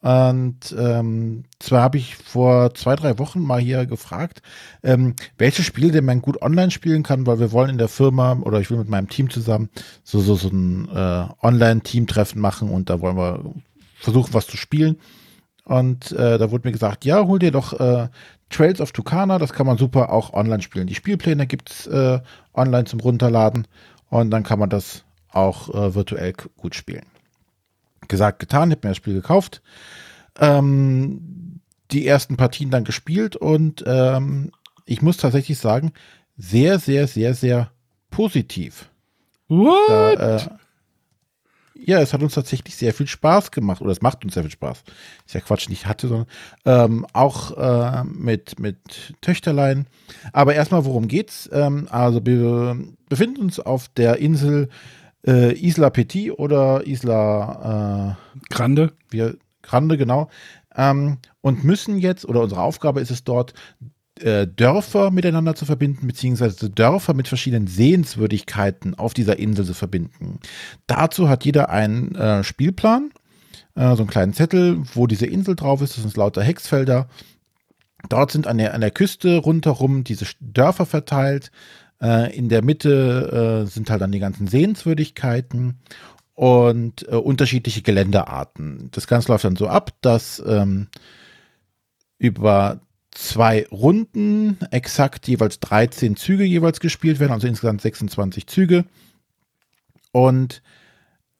[0.00, 4.42] Und ähm, zwar habe ich vor zwei, drei Wochen mal hier gefragt,
[4.84, 8.38] ähm, welche Spiele denn man gut online spielen kann, weil wir wollen in der Firma
[8.42, 9.70] oder ich will mit meinem Team zusammen
[10.04, 13.40] so, so, so ein äh, Online-Team-Treffen machen und da wollen wir
[13.96, 14.98] versuchen, was zu spielen.
[15.64, 18.08] Und äh, da wurde mir gesagt, ja, hol dir doch äh,
[18.50, 20.86] Trails of Tucana, das kann man super auch online spielen.
[20.86, 22.20] Die Spielpläne gibt's äh,
[22.54, 23.66] online zum Runterladen
[24.10, 27.04] und dann kann man das auch äh, virtuell gut spielen
[28.08, 29.62] gesagt, getan, habe mir das Spiel gekauft.
[30.38, 34.50] Ähm, die ersten Partien dann gespielt und ähm,
[34.84, 35.92] ich muss tatsächlich sagen,
[36.36, 37.70] sehr, sehr, sehr, sehr
[38.10, 38.90] positiv.
[39.48, 39.88] What?
[39.88, 40.40] Da, äh,
[41.80, 44.52] ja, es hat uns tatsächlich sehr viel Spaß gemacht, oder es macht uns sehr viel
[44.52, 44.82] Spaß.
[45.26, 46.26] Ist ja Quatsch, nicht hatte, sondern
[46.64, 49.86] ähm, auch äh, mit, mit Töchterlein.
[50.32, 51.48] Aber erstmal, worum geht's?
[51.52, 52.76] Ähm, also wir
[53.08, 54.68] befinden uns auf der Insel
[55.26, 58.92] äh, Isla Petit oder Isla äh, Grande.
[59.10, 60.28] Wir, Grande, genau.
[60.76, 63.54] Ähm, und müssen jetzt, oder unsere Aufgabe ist es dort,
[64.20, 70.40] äh, Dörfer miteinander zu verbinden, beziehungsweise Dörfer mit verschiedenen Sehenswürdigkeiten auf dieser Insel zu verbinden.
[70.86, 73.10] Dazu hat jeder einen äh, Spielplan,
[73.74, 75.96] äh, so einen kleinen Zettel, wo diese Insel drauf ist.
[75.96, 77.08] Das sind lauter Hexfelder.
[78.08, 81.50] Dort sind an der, an der Küste rundherum diese Dörfer verteilt.
[82.00, 85.78] Äh, in der Mitte äh, sind halt dann die ganzen Sehenswürdigkeiten
[86.34, 88.90] und äh, unterschiedliche Geländearten.
[88.92, 90.88] Das Ganze läuft dann so ab, dass ähm,
[92.18, 92.80] über
[93.10, 98.84] zwei Runden exakt jeweils 13 Züge jeweils gespielt werden, also insgesamt 26 Züge.
[100.12, 100.62] Und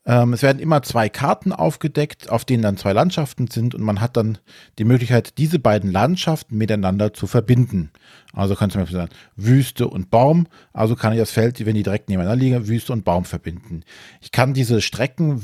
[0.09, 4.01] ähm, es werden immer zwei Karten aufgedeckt, auf denen dann zwei Landschaften sind und man
[4.01, 4.39] hat dann
[4.79, 7.91] die Möglichkeit, diese beiden Landschaften miteinander zu verbinden.
[8.33, 10.47] Also kann zum Beispiel sagen, Wüste und Baum.
[10.73, 13.83] Also kann ich das Feld, wenn die direkt nebeneinander liegen, Wüste und Baum verbinden.
[14.23, 15.43] Ich kann diese Strecken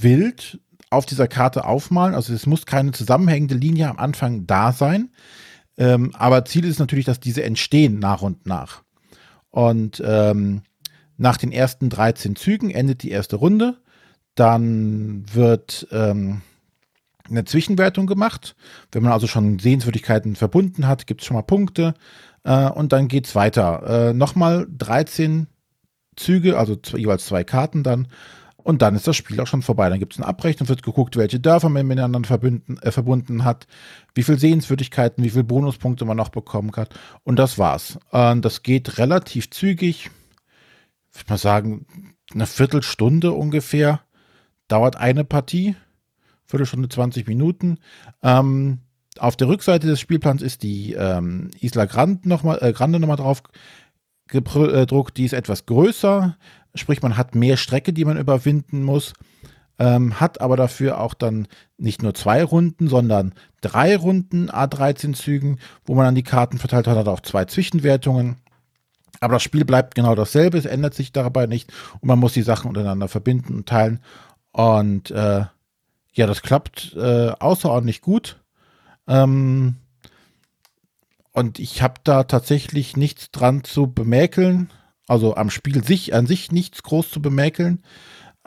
[0.00, 2.14] wild auf dieser Karte aufmalen.
[2.14, 5.10] Also es muss keine zusammenhängende Linie am Anfang da sein.
[5.76, 8.82] Ähm, aber Ziel ist natürlich, dass diese entstehen nach und nach.
[9.50, 10.62] Und ähm,
[11.18, 13.76] nach den ersten 13 Zügen endet die erste Runde.
[14.36, 16.42] Dann wird ähm,
[17.28, 18.54] eine Zwischenwertung gemacht.
[18.92, 21.94] Wenn man also schon Sehenswürdigkeiten verbunden hat, gibt es schon mal Punkte.
[22.44, 24.10] Äh, und dann geht es weiter.
[24.10, 25.48] Äh, Nochmal 13
[26.16, 28.08] Züge, also jeweils zwei Karten dann.
[28.56, 29.88] Und dann ist das Spiel auch schon vorbei.
[29.88, 33.66] Dann gibt es eine Abrechnung, wird geguckt, welche Dörfer man miteinander verbunden, äh, verbunden hat,
[34.14, 36.98] wie viel Sehenswürdigkeiten, wie viele Bonuspunkte man noch bekommen hat.
[37.22, 37.98] Und das war's.
[38.12, 40.10] Äh, das geht relativ zügig.
[41.12, 41.86] Ich würde mal sagen,
[42.34, 44.00] eine Viertelstunde ungefähr
[44.68, 45.76] dauert eine Partie,
[46.44, 47.78] Viertelstunde, 20 Minuten.
[48.22, 48.78] Ähm,
[49.18, 53.42] auf der Rückseite des Spielplans ist die ähm, Isla Grande nochmal äh, Grande noch drauf
[54.28, 55.16] gedruckt.
[55.16, 56.36] Die ist etwas größer,
[56.74, 59.14] sprich man hat mehr Strecke, die man überwinden muss.
[59.78, 65.58] Ähm, hat aber dafür auch dann nicht nur zwei Runden, sondern drei Runden A13 Zügen,
[65.84, 68.36] wo man dann die Karten verteilt hat, hat auch zwei Zwischenwertungen.
[69.20, 72.42] Aber das Spiel bleibt genau dasselbe, es ändert sich dabei nicht und man muss die
[72.42, 74.00] Sachen untereinander verbinden und teilen.
[74.56, 75.44] Und äh,
[76.14, 78.40] ja, das klappt äh, außerordentlich gut.
[79.06, 79.76] Ähm,
[81.32, 84.70] und ich habe da tatsächlich nichts dran zu bemäkeln.
[85.08, 87.82] Also am Spiel sich, an sich nichts groß zu bemäkeln.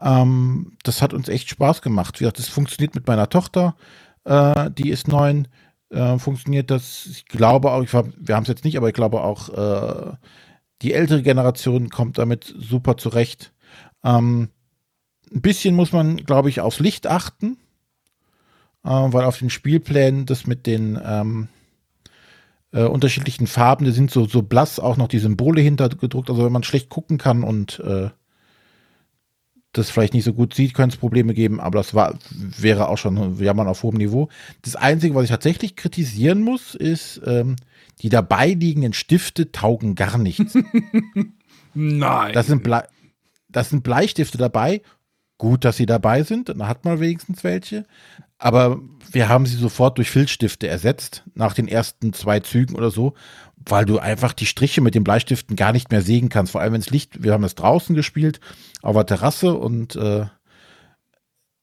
[0.02, 2.20] Ähm, das hat uns echt Spaß gemacht.
[2.20, 3.76] Wie gesagt, das funktioniert mit meiner Tochter.
[4.24, 5.48] Äh, die ist neun.
[5.92, 9.22] Äh, funktioniert das, ich glaube auch, ich, wir haben es jetzt nicht, aber ich glaube
[9.22, 10.14] auch, äh,
[10.82, 13.54] die ältere Generation kommt damit super zurecht.
[14.04, 14.50] Ähm,
[15.34, 17.58] ein bisschen muss man, glaube ich, aufs Licht achten,
[18.84, 21.48] äh, weil auf den Spielplänen das mit den ähm,
[22.72, 26.30] äh, unterschiedlichen Farben, die sind so, so blass, auch noch die Symbole hintergedruckt.
[26.30, 28.10] Also wenn man schlecht gucken kann und äh,
[29.74, 32.98] das vielleicht nicht so gut sieht, könnte es Probleme geben, aber das war, wäre auch
[32.98, 34.30] schon Jammern auf hohem Niveau.
[34.64, 37.56] Das Einzige, was ich tatsächlich kritisieren muss, ist, ähm,
[38.02, 40.58] die dabei liegenden Stifte taugen gar nichts.
[41.76, 42.34] Nein.
[42.34, 42.68] Das sind,
[43.50, 44.82] das sind Bleistifte dabei
[45.40, 47.86] gut, dass sie dabei sind, dann hat man wenigstens welche.
[48.38, 48.80] Aber
[49.12, 53.16] wir haben sie sofort durch Filzstifte ersetzt, nach den ersten zwei Zügen oder so,
[53.58, 56.52] weil du einfach die Striche mit den Bleistiften gar nicht mehr sehen kannst.
[56.52, 58.40] Vor allem, wenn es Licht, wir haben es draußen gespielt,
[58.82, 60.26] auf der Terrasse und äh,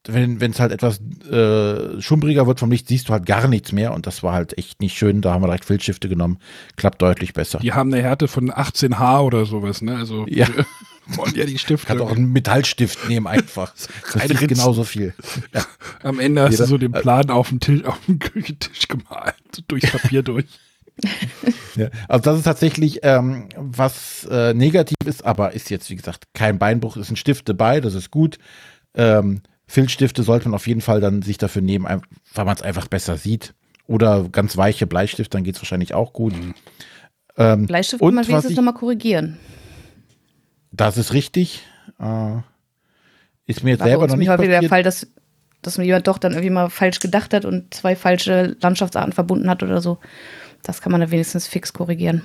[0.08, 3.92] wenn es halt etwas äh, schummriger wird vom Licht, siehst du halt gar nichts mehr
[3.92, 5.20] und das war halt echt nicht schön.
[5.20, 6.38] Da haben wir direkt Filzstifte genommen.
[6.76, 7.58] Klappt deutlich besser.
[7.58, 9.96] Die haben eine Härte von 18H oder sowas, ne?
[9.96, 10.46] Also ja.
[11.08, 11.86] Wollen ja die Stifte.
[11.86, 13.74] Kann auch einen Metallstift nehmen einfach.
[14.14, 15.14] Das ist genauso viel.
[15.52, 15.64] Ja.
[16.02, 19.34] Am Ende hast Jeder, du so den Plan auf dem Tisch, auf dem Küchentisch gemalt,
[19.68, 20.46] durchs Papier durch.
[21.76, 26.24] Ja, also das ist tatsächlich ähm, was äh, negativ ist, aber ist jetzt wie gesagt
[26.32, 28.38] kein Beinbruch, ist ein Stift dabei, das ist gut.
[28.94, 32.02] Ähm, Filzstifte sollte man auf jeden Fall dann sich dafür nehmen,
[32.34, 33.54] weil man es einfach besser sieht.
[33.86, 36.34] Oder ganz weiche Bleistift, dann geht es wahrscheinlich auch gut.
[36.34, 36.54] Mhm.
[37.36, 39.38] Ähm, Bleistift kann man wenigstens nochmal korrigieren.
[40.76, 41.64] Das ist richtig.
[41.98, 42.38] Äh,
[43.46, 44.62] ist mir jetzt War selber noch nicht passiert.
[44.62, 45.06] der Fall, dass,
[45.62, 49.48] dass mir jemand doch dann irgendwie mal falsch gedacht hat und zwei falsche Landschaftsarten verbunden
[49.48, 49.98] hat oder so.
[50.62, 52.22] Das kann man dann wenigstens fix korrigieren.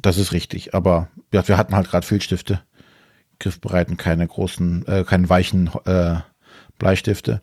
[0.00, 2.60] Das ist richtig, aber ja, wir hatten halt gerade Filzstifte
[3.38, 6.16] griffbereit und keine großen, äh, keinen weichen äh,
[6.78, 7.42] Bleistifte.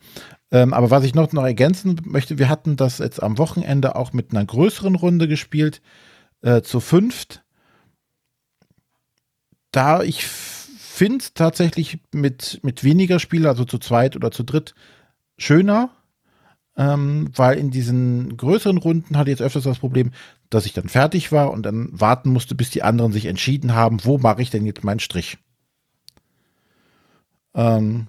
[0.52, 4.14] Ähm, aber was ich noch, noch ergänzen möchte, wir hatten das jetzt am Wochenende auch
[4.14, 5.82] mit einer größeren Runde gespielt,
[6.42, 7.44] äh, zu fünft.
[9.72, 14.76] Da ich finde tatsächlich mit, mit weniger Spielern, also zu zweit oder zu dritt,
[15.38, 15.92] schöner,
[16.76, 20.12] ähm, weil in diesen größeren Runden hatte ich jetzt öfters das Problem,
[20.50, 24.04] dass ich dann fertig war und dann warten musste, bis die anderen sich entschieden haben,
[24.04, 25.38] wo mache ich denn jetzt meinen Strich.
[27.54, 28.08] Ähm,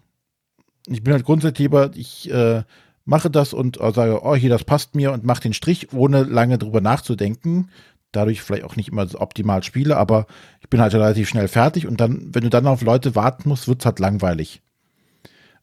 [0.86, 2.62] ich bin halt grundsätzlich lieber, ich äh,
[3.04, 6.22] mache das und äh, sage, oh, hier, das passt mir und mache den Strich, ohne
[6.22, 7.70] lange drüber nachzudenken.
[8.12, 10.26] Dadurch vielleicht auch nicht immer so optimal spiele, aber
[10.60, 13.68] ich bin halt relativ schnell fertig und dann, wenn du dann auf Leute warten musst,
[13.68, 14.62] wird es halt langweilig.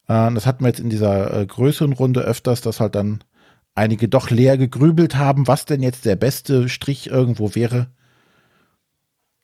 [0.08, 3.24] Äh, das hatten wir jetzt in dieser äh, größeren Runde öfters, dass halt dann
[3.76, 7.88] einige doch leer gegrübelt haben, was denn jetzt der beste Strich irgendwo wäre.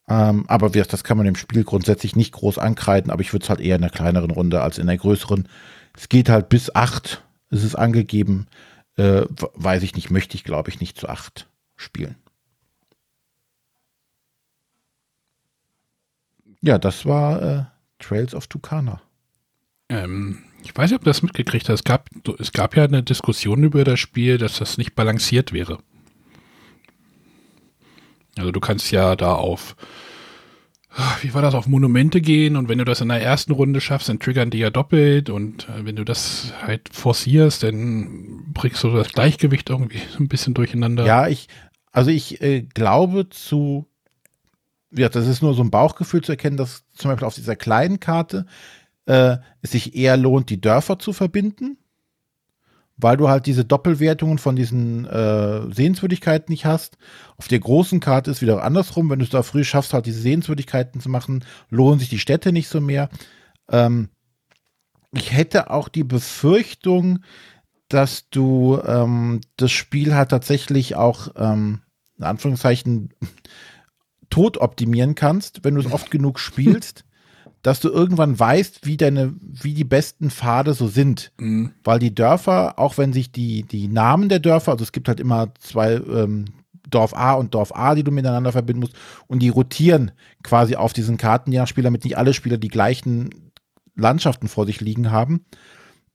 [0.10, 3.50] Ähm, aber das kann man im Spiel grundsätzlich nicht groß ankreiden, aber ich würde es
[3.50, 5.48] halt eher in einer kleineren Runde als in der größeren.
[5.96, 8.48] Es geht halt bis acht, ist es angegeben.
[8.96, 12.16] Äh, weiß ich nicht, möchte ich glaube ich nicht zu acht spielen.
[16.64, 17.64] Ja, das war äh,
[18.00, 19.02] Trails of Tucana.
[19.90, 21.82] Ähm, ich weiß nicht, ob du das mitgekriegt hast.
[21.82, 25.80] Es gab, es gab ja eine Diskussion über das Spiel, dass das nicht balanciert wäre.
[28.38, 29.76] Also du kannst ja da auf,
[30.96, 33.82] ah, wie war das, auf Monumente gehen und wenn du das in der ersten Runde
[33.82, 38.82] schaffst, dann triggern die ja doppelt und äh, wenn du das halt forcierst, dann bringst
[38.86, 41.06] du das Gleichgewicht irgendwie ein bisschen durcheinander.
[41.06, 41.50] Ja, ich,
[41.92, 43.86] also ich äh, glaube zu,
[44.96, 48.00] ja, das ist nur so ein Bauchgefühl zu erkennen, dass zum Beispiel auf dieser kleinen
[48.00, 48.46] Karte
[49.06, 51.78] äh, es sich eher lohnt, die Dörfer zu verbinden,
[52.98, 56.98] weil du halt diese Doppelwertungen von diesen äh, Sehenswürdigkeiten nicht hast.
[57.38, 60.22] Auf der großen Karte ist wieder andersrum, wenn du es da früh schaffst, halt diese
[60.22, 63.10] Sehenswürdigkeiten zu machen, lohnen sich die Städte nicht so mehr.
[63.70, 64.10] Ähm,
[65.12, 67.20] ich hätte auch die Befürchtung,
[67.88, 71.82] dass du ähm, das Spiel halt tatsächlich auch, ähm,
[72.18, 73.14] in Anführungszeichen,
[74.34, 77.06] tot optimieren kannst, wenn du es oft genug spielst
[77.64, 81.32] dass du irgendwann weißt, wie deine, wie die besten Pfade so sind.
[81.40, 81.72] Mhm.
[81.84, 85.22] Weil die Dörfer, auch wenn sich die, die Namen der Dörfer, also es gibt halt
[85.22, 86.46] immer zwei ähm,
[86.90, 88.96] Dorf A und Dorf A, die du miteinander verbinden musst,
[89.28, 90.12] und die rotieren
[90.44, 93.30] quasi auf diesen Karten ja Spieler, damit nicht alle Spieler die gleichen
[93.96, 95.46] Landschaften vor sich liegen haben.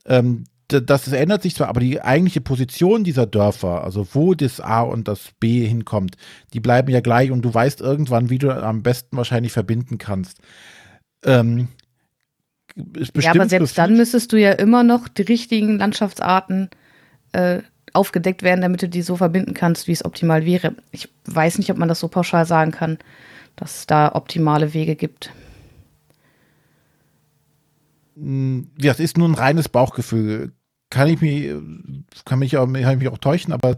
[0.04, 4.83] Ähm, das ändert sich zwar, aber die eigentliche Position dieser Dörfer, also wo das A
[4.83, 6.16] und das B hinkommt,
[6.52, 10.40] die bleiben ja gleich und du weißt irgendwann, wie du am besten wahrscheinlich verbinden kannst.
[11.24, 11.68] Ähm,
[13.16, 16.68] ja, aber selbst dann müsstest du ja immer noch die richtigen Landschaftsarten
[17.33, 17.61] äh,
[17.92, 20.74] aufgedeckt werden, damit du die so verbinden kannst, wie es optimal wäre.
[20.92, 22.98] Ich weiß nicht, ob man das so pauschal sagen kann,
[23.57, 25.33] dass es da optimale Wege gibt.
[28.16, 30.52] Hm, ja, es ist nur ein reines Bauchgefühl.
[30.90, 31.53] Kann ich mich,
[32.24, 33.77] kann mich auch, kann ich mich auch täuschen, aber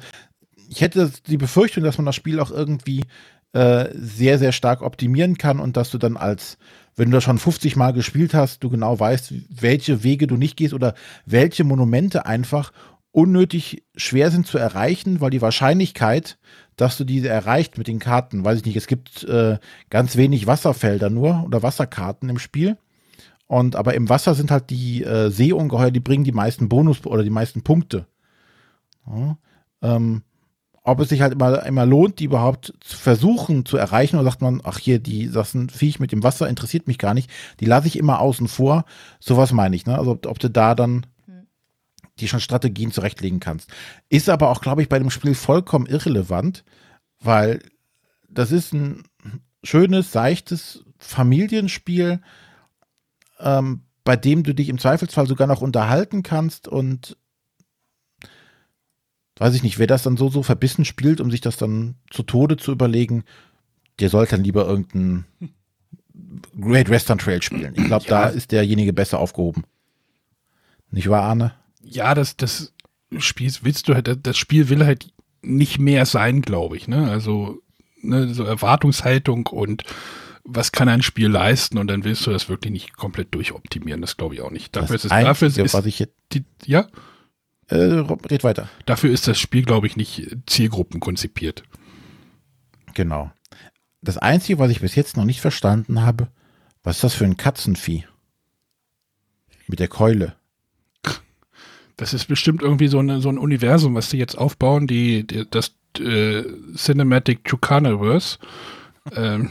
[0.68, 3.04] ich hätte die Befürchtung, dass man das Spiel auch irgendwie
[3.52, 6.56] äh, sehr, sehr stark optimieren kann und dass du dann als
[6.96, 10.56] wenn du das schon 50 Mal gespielt hast, du genau weißt, welche Wege du nicht
[10.56, 10.94] gehst oder
[11.24, 12.72] welche Monumente einfach
[13.12, 16.38] unnötig schwer sind zu erreichen, weil die Wahrscheinlichkeit,
[16.76, 20.46] dass du diese erreicht mit den Karten, weiß ich nicht, es gibt äh, ganz wenig
[20.46, 22.76] Wasserfelder nur oder Wasserkarten im Spiel.
[23.50, 27.24] Und aber im Wasser sind halt die äh, Seeungeheuer, die bringen die meisten Bonus oder
[27.24, 28.06] die meisten Punkte.
[29.08, 29.38] Ja,
[29.82, 30.22] ähm,
[30.84, 34.40] ob es sich halt immer, immer lohnt, die überhaupt zu versuchen zu erreichen, oder sagt
[34.40, 37.64] man, ach hier, die, das sind Viech mit dem Wasser interessiert mich gar nicht, die
[37.64, 38.84] lasse ich immer außen vor.
[39.18, 39.98] Sowas meine ich, ne?
[39.98, 41.06] Also ob, ob du da dann
[42.20, 43.68] die schon Strategien zurechtlegen kannst.
[44.08, 46.62] Ist aber auch, glaube ich, bei dem Spiel vollkommen irrelevant,
[47.18, 47.58] weil
[48.28, 49.02] das ist ein
[49.64, 52.20] schönes, seichtes Familienspiel,
[53.40, 57.16] ähm, bei dem du dich im Zweifelsfall sogar noch unterhalten kannst und
[59.36, 62.22] weiß ich nicht, wer das dann so, so verbissen spielt, um sich das dann zu
[62.22, 63.24] Tode zu überlegen,
[63.98, 65.24] der sollte dann lieber irgendein
[66.60, 67.74] Great Western Trail spielen.
[67.76, 68.22] Ich glaube, ja.
[68.22, 69.64] da ist derjenige besser aufgehoben.
[70.90, 71.52] Nicht wahr, Arne?
[71.82, 72.72] Ja, das, das
[73.18, 76.88] Spiel willst du halt, das Spiel will halt nicht mehr sein, glaube ich.
[76.88, 77.10] Ne?
[77.10, 77.62] Also
[78.02, 79.84] ne, so Erwartungshaltung und
[80.44, 84.00] was kann ein Spiel leisten und dann willst du das wirklich nicht komplett durchoptimieren.
[84.00, 84.74] Das glaube ich auch nicht.
[84.74, 86.88] Dafür das ist es, dafür ist was ich jetzt die, ja.
[87.68, 88.68] Äh, red weiter.
[88.86, 91.62] Dafür ist das Spiel, glaube ich, nicht Zielgruppen konzipiert.
[92.94, 93.30] Genau.
[94.02, 96.28] Das Einzige, was ich bis jetzt noch nicht verstanden habe,
[96.82, 98.06] was ist das für ein Katzenvieh?
[99.68, 100.34] Mit der Keule.
[101.96, 105.48] Das ist bestimmt irgendwie so, eine, so ein Universum, was die jetzt aufbauen, die, die
[105.48, 106.42] das äh,
[106.74, 108.38] Cinematic Tucanaverse,
[109.14, 109.50] ähm,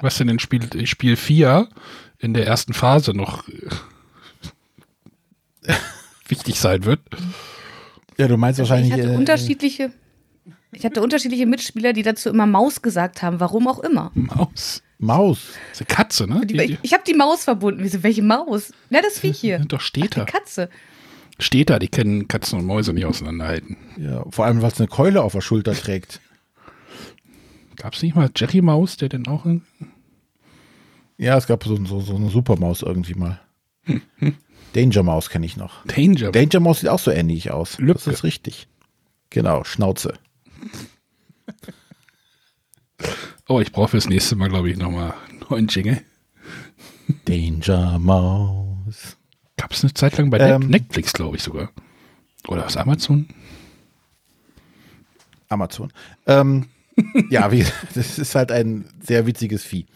[0.00, 1.68] was in den Spiel, Spiel 4
[2.18, 3.44] in der ersten Phase noch
[6.28, 7.00] wichtig sein wird.
[8.16, 8.92] Ja, du meinst wahrscheinlich.
[8.92, 9.92] Ich hatte äh, unterschiedliche.
[10.72, 14.10] Ich hatte unterschiedliche Mitspieler, die dazu immer Maus gesagt haben, warum auch immer.
[14.14, 14.82] Maus.
[14.98, 15.52] Maus.
[15.70, 16.46] Das ist eine Katze, ne?
[16.46, 17.82] Die, ich, ich habe die Maus verbunden.
[17.82, 18.72] Wieso, welche Maus?
[18.90, 19.60] Na, das Viech hier.
[19.60, 20.24] Doch, steht da.
[20.24, 20.68] Katze.
[21.38, 23.76] Steht da, die können Katzen und Mäuse nicht auseinanderhalten.
[23.98, 26.20] Ja, vor allem, weil es eine Keule auf der Schulter trägt.
[27.76, 29.46] Gab es nicht mal Jerry Maus, der denn auch.
[31.16, 33.40] Ja, es gab so, so, so eine Supermaus irgendwie mal.
[33.84, 34.34] Hm, hm.
[34.74, 35.84] Danger Mouse kenne ich noch.
[35.86, 36.32] Danger.
[36.32, 37.78] Danger Mouse sieht auch so ähnlich aus.
[37.78, 38.04] Lübke.
[38.04, 38.66] Das ist richtig.
[39.30, 40.14] Genau, Schnauze.
[43.48, 46.02] Oh, ich brauche fürs nächste Mal, glaube ich, nochmal einen neuen Jingle.
[47.26, 49.16] Danger Mouse.
[49.56, 50.68] Gab es eine Zeit lang bei Ähm.
[50.68, 51.70] Netflix, glaube ich sogar.
[52.48, 53.28] Oder aus Amazon?
[55.48, 55.92] Amazon.
[56.26, 56.66] Ähm,
[57.30, 59.86] ja, wie, das ist halt ein sehr witziges Vieh.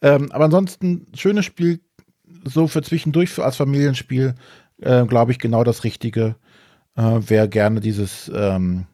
[0.00, 1.80] Ähm, aber ansonsten, schönes Spiel,
[2.44, 4.34] so für zwischendurch, für als Familienspiel,
[4.80, 6.36] äh, glaube ich, genau das Richtige.
[6.96, 8.86] Äh, wer gerne dieses ähm,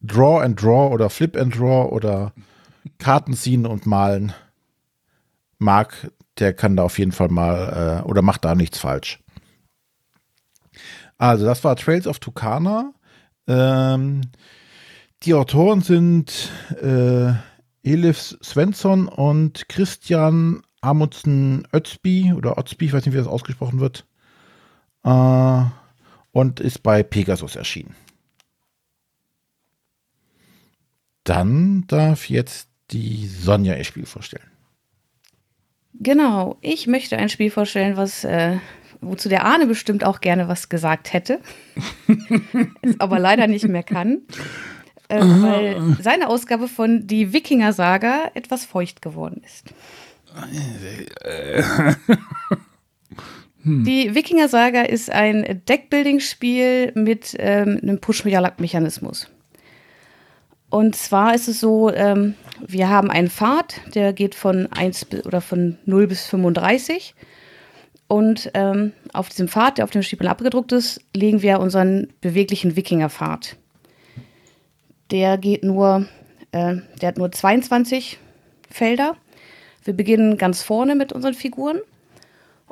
[0.00, 2.32] Draw and Draw oder Flip and Draw oder
[2.98, 4.32] Karten ziehen und malen
[5.58, 9.20] mag, der kann da auf jeden Fall mal äh, oder macht da nichts falsch.
[11.18, 12.92] Also, das war Trails of Tucana.
[13.46, 14.22] Ähm,
[15.24, 16.50] die Autoren sind
[16.82, 17.32] äh,
[17.82, 24.04] Elif Svensson und Christian Amundsen Özby oder Özby, ich weiß nicht, wie das ausgesprochen wird.
[25.04, 25.64] Äh,
[26.32, 27.94] und ist bei Pegasus erschienen.
[31.24, 34.50] Dann darf jetzt die Sonja ihr Spiel vorstellen.
[35.94, 38.56] Genau, ich möchte ein Spiel vorstellen, was äh,
[39.00, 41.40] wozu der Arne bestimmt auch gerne was gesagt hätte,
[42.82, 44.22] es aber leider nicht mehr kann,
[45.08, 49.72] äh, weil seine Ausgabe von Die Wikinger-Saga etwas feucht geworden ist.
[53.64, 59.28] Die Wikinger-Saga ist ein Deckbuilding-Spiel mit ähm, einem Push-Mechanismus.
[60.68, 62.34] Und zwar ist es so, ähm,
[62.66, 67.14] wir haben einen Pfad, der geht von 1 bis, oder von 0 bis 35.
[68.08, 72.74] Und ähm, auf diesem Pfad, der auf dem Stiefel abgedruckt ist, legen wir unseren beweglichen
[72.74, 73.56] Wikingerpfad.
[75.12, 76.06] Der geht nur,
[76.52, 78.18] äh, der hat nur 22
[78.70, 79.16] Felder.
[79.84, 81.80] Wir beginnen ganz vorne mit unseren Figuren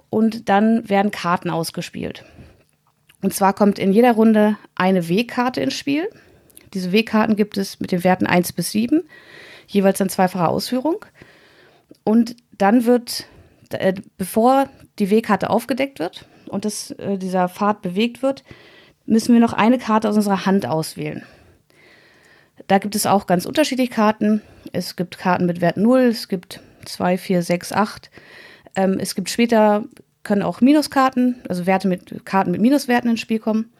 [0.08, 2.24] und dann werden Karten ausgespielt.
[3.22, 6.08] Und zwar kommt in jeder Runde eine W-Karte ins Spiel.
[6.72, 9.02] Diese W-Karten gibt es mit den Werten 1 bis 7,
[9.66, 11.04] jeweils in zweifacher Ausführung.
[12.04, 13.26] Und dann wird,
[13.70, 18.44] äh, bevor die W-Karte aufgedeckt wird und das, äh, dieser Pfad bewegt wird,
[19.04, 21.24] müssen wir noch eine Karte aus unserer Hand auswählen.
[22.66, 24.42] Da gibt es auch ganz unterschiedliche Karten.
[24.72, 28.10] Es gibt Karten mit Wert 0, es gibt 2, 4, 6, 8.
[28.76, 29.84] Ähm, es gibt später,
[30.22, 33.70] können auch Minuskarten, also Werte mit Karten mit Minuswerten ins Spiel kommen.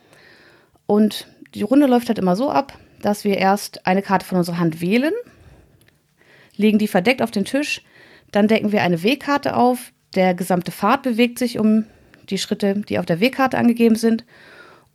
[0.87, 4.59] Und die Runde läuft halt immer so ab, dass wir erst eine Karte von unserer
[4.59, 5.13] Hand wählen,
[6.57, 7.83] legen die verdeckt auf den Tisch,
[8.33, 11.85] dann decken wir eine W-Karte auf, der gesamte Pfad bewegt sich um
[12.29, 14.25] die Schritte, die auf der W-Karte angegeben sind,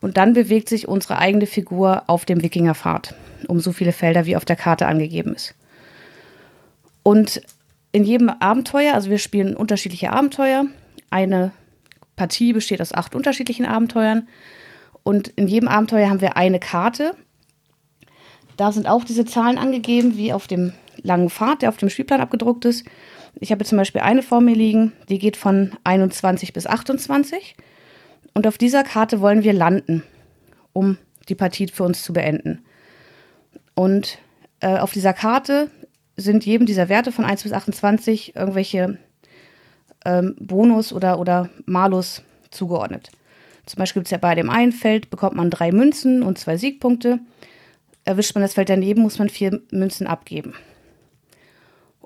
[0.01, 3.15] und dann bewegt sich unsere eigene Figur auf dem Wikingerpfad,
[3.47, 5.55] um so viele Felder, wie auf der Karte angegeben ist.
[7.03, 7.41] Und
[7.91, 10.65] in jedem Abenteuer, also wir spielen unterschiedliche Abenteuer,
[11.09, 11.51] eine
[12.15, 14.27] Partie besteht aus acht unterschiedlichen Abenteuern,
[15.05, 17.15] und in jedem Abenteuer haben wir eine Karte.
[18.57, 22.21] Da sind auch diese Zahlen angegeben, wie auf dem langen Pfad, der auf dem Spielplan
[22.21, 22.85] abgedruckt ist.
[23.39, 27.55] Ich habe zum Beispiel eine vor mir liegen, die geht von 21 bis 28.
[28.33, 30.01] Und auf dieser Karte wollen wir landen,
[30.73, 30.97] um
[31.29, 32.65] die Partie für uns zu beenden.
[33.75, 34.17] Und
[34.61, 35.69] äh, auf dieser Karte
[36.15, 38.97] sind jedem dieser Werte von 1 bis 28 irgendwelche
[40.05, 43.11] ähm, Bonus oder, oder Malus zugeordnet.
[43.65, 46.55] Zum Beispiel gibt es ja bei dem einen Feld, bekommt man drei Münzen und zwei
[46.55, 47.19] Siegpunkte.
[48.05, 50.53] Erwischt man das Feld daneben, muss man vier Münzen abgeben.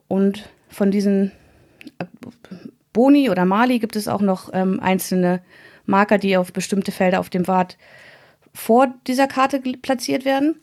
[0.08, 1.32] Und von diesen
[2.93, 5.41] Boni oder Mali gibt es auch noch ähm, einzelne
[5.86, 7.77] Marker, die auf bestimmte Felder auf dem Wart
[8.53, 10.55] vor dieser Karte platziert werden.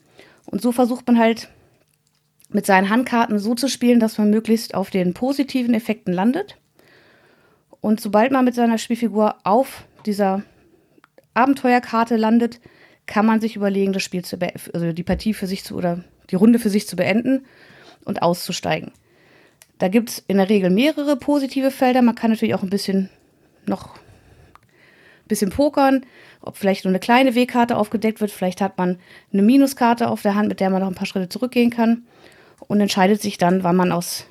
[0.47, 1.49] Und so versucht man halt
[2.49, 6.57] mit seinen Handkarten so zu spielen, dass man möglichst auf den positiven Effekten landet.
[7.81, 10.43] Und sobald man mit seiner Spielfigur auf dieser
[11.35, 12.61] Abenteuerkarte landet,
[13.07, 14.39] kann man sich überlegen, das Spiel zu
[14.73, 17.45] also die Partie für sich zu oder die Runde für sich zu beenden
[18.05, 18.93] und auszusteigen.
[19.79, 22.03] Da gibt es in der Regel mehrere positive Felder.
[22.03, 23.11] Man kann natürlich auch ein bisschen
[23.67, 23.99] noch
[25.29, 26.05] bisschen pokern,
[26.41, 28.31] ob vielleicht nur eine kleine W-Karte aufgedeckt wird.
[28.31, 28.99] Vielleicht hat man
[29.33, 32.07] eine Minuskarte auf der Hand, mit der man noch ein paar Schritte zurückgehen kann
[32.69, 34.27] und entscheidet sich dann, wann man aus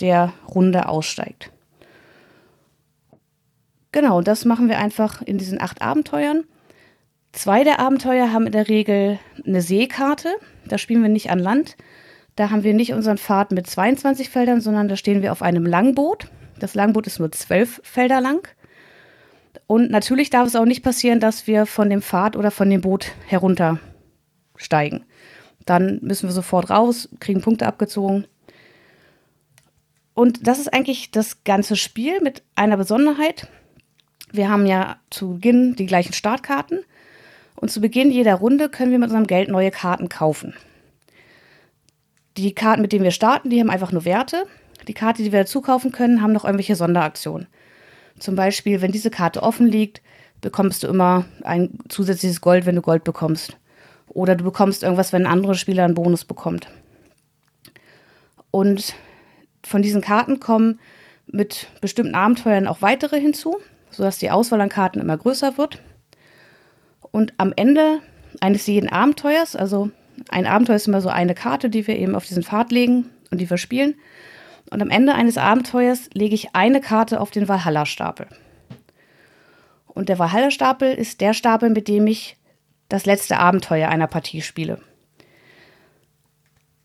[0.00, 1.50] der Runde aussteigt.
[3.92, 6.44] Genau, das machen wir einfach in diesen acht Abenteuern.
[7.32, 10.34] Zwei der Abenteuer haben in der Regel eine Seekarte.
[10.66, 11.76] Da spielen wir nicht an Land.
[12.34, 15.64] Da haben wir nicht unseren Pfad mit 22 Feldern, sondern da stehen wir auf einem
[15.64, 16.28] Langboot.
[16.58, 18.46] Das Langboot ist nur zwölf Felder lang.
[19.66, 22.80] Und natürlich darf es auch nicht passieren, dass wir von dem Pfad oder von dem
[22.80, 25.04] Boot heruntersteigen.
[25.64, 28.26] Dann müssen wir sofort raus, kriegen Punkte abgezogen.
[30.14, 33.48] Und das ist eigentlich das ganze Spiel mit einer Besonderheit.
[34.32, 36.80] Wir haben ja zu Beginn die gleichen Startkarten
[37.54, 40.54] und zu Beginn jeder Runde können wir mit unserem Geld neue Karten kaufen.
[42.36, 44.46] Die Karten, mit denen wir starten, die haben einfach nur Werte.
[44.88, 47.46] Die Karte, die wir dazu kaufen können, haben noch irgendwelche Sonderaktionen.
[48.18, 50.02] Zum Beispiel, wenn diese Karte offen liegt,
[50.40, 53.56] bekommst du immer ein zusätzliches Gold, wenn du Gold bekommst.
[54.08, 56.68] Oder du bekommst irgendwas, wenn ein anderer Spieler einen Bonus bekommt.
[58.50, 58.94] Und
[59.62, 60.80] von diesen Karten kommen
[61.26, 63.56] mit bestimmten Abenteuern auch weitere hinzu,
[63.90, 65.82] sodass die Auswahl an Karten immer größer wird.
[67.10, 68.00] Und am Ende
[68.40, 69.90] eines jeden Abenteuers, also
[70.28, 73.40] ein Abenteuer ist immer so eine Karte, die wir eben auf diesen Pfad legen und
[73.40, 73.96] die wir spielen.
[74.70, 78.26] Und am Ende eines Abenteuers lege ich eine Karte auf den Valhalla-Stapel.
[79.86, 82.36] Und der Valhalla-Stapel ist der Stapel, mit dem ich
[82.88, 84.80] das letzte Abenteuer einer Partie spiele.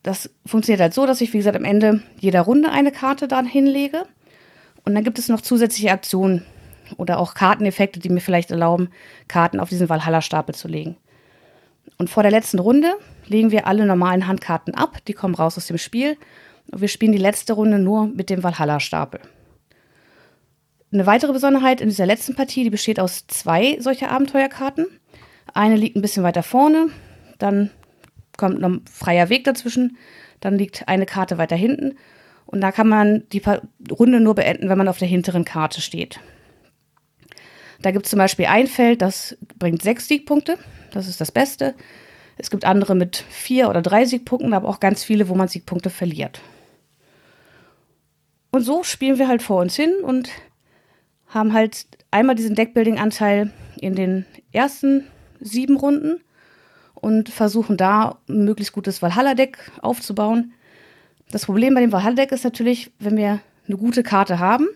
[0.04, 3.46] Das funktioniert halt so, dass ich, wie gesagt, am Ende jeder Runde eine Karte dann
[3.46, 4.04] hinlege.
[4.84, 6.44] Und dann gibt es noch zusätzliche Aktionen
[6.98, 8.90] oder auch Karteneffekte, die mir vielleicht erlauben,
[9.28, 10.98] Karten auf diesen Valhalla-Stapel zu legen.
[11.98, 12.94] Und vor der letzten Runde
[13.28, 16.18] legen wir alle normalen Handkarten ab, die kommen raus aus dem Spiel.
[16.74, 19.20] Wir spielen die letzte Runde nur mit dem Valhalla-Stapel.
[20.94, 24.88] Eine weitere Besonderheit in dieser letzten Partie, die besteht aus zwei solcher Abenteuerkarten.
[25.54, 26.88] Eine liegt ein bisschen weiter vorne,
[27.40, 27.72] dann
[28.38, 29.98] kommt noch ein freier Weg dazwischen,
[30.40, 31.98] dann liegt eine Karte weiter hinten
[32.46, 33.42] und da kann man die
[33.92, 36.20] Runde nur beenden, wenn man auf der hinteren Karte steht.
[37.82, 40.58] Da gibt es zum Beispiel ein Feld, das bringt sechs Siegpunkte,
[40.92, 41.74] das ist das Beste.
[42.38, 45.90] Es gibt andere mit vier oder drei Siegpunkten, aber auch ganz viele, wo man Siegpunkte
[45.90, 46.42] verliert.
[48.52, 50.30] Und so spielen wir halt vor uns hin und
[51.28, 55.08] haben halt einmal diesen Deckbuilding-Anteil in den ersten
[55.40, 56.22] sieben Runden
[56.94, 60.54] und versuchen da ein möglichst gutes Valhalla-Deck aufzubauen.
[61.32, 64.68] Das Problem bei dem Valhalla-Deck ist natürlich, wenn wir eine gute Karte haben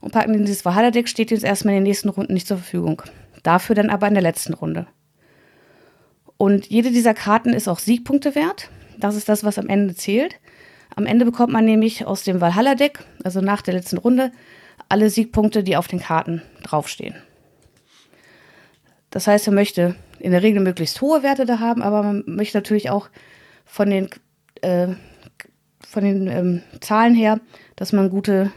[0.00, 3.02] und packen in dieses Valhalla-Deck, steht uns erstmal in den nächsten Runden nicht zur Verfügung.
[3.42, 4.86] Dafür dann aber in der letzten Runde.
[6.36, 8.70] Und jede dieser Karten ist auch Siegpunkte wert.
[8.96, 10.36] Das ist das, was am Ende zählt.
[10.98, 14.32] Am Ende bekommt man nämlich aus dem Valhalla-Deck, also nach der letzten Runde,
[14.88, 17.14] alle Siegpunkte, die auf den Karten draufstehen.
[19.10, 22.58] Das heißt, man möchte in der Regel möglichst hohe Werte da haben, aber man möchte
[22.58, 23.10] natürlich auch
[23.64, 24.08] von den,
[24.60, 24.88] äh,
[25.86, 27.38] von den ähm, Zahlen her,
[27.76, 28.50] dass man gute,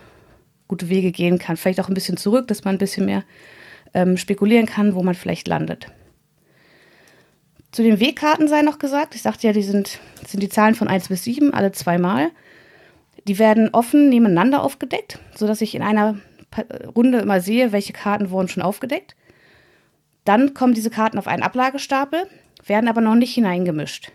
[0.68, 1.58] gute Wege gehen kann.
[1.58, 3.24] Vielleicht auch ein bisschen zurück, dass man ein bisschen mehr
[3.94, 5.92] ähm, spekulieren kann, wo man vielleicht landet.
[7.72, 10.90] Zu den Wegkarten sei noch gesagt, ich sagte ja, die sind, sind die Zahlen von
[10.90, 12.32] 1 bis 7, alle zweimal.
[13.28, 16.20] Die werden offen nebeneinander aufgedeckt, sodass ich in einer
[16.96, 19.16] Runde immer sehe, welche Karten wurden schon aufgedeckt.
[20.26, 22.28] Dann kommen diese Karten auf einen Ablagestapel,
[22.66, 24.12] werden aber noch nicht hineingemischt.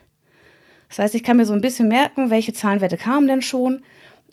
[0.89, 3.83] Das heißt, ich kann mir so ein bisschen merken, welche Zahlenwerte kamen denn schon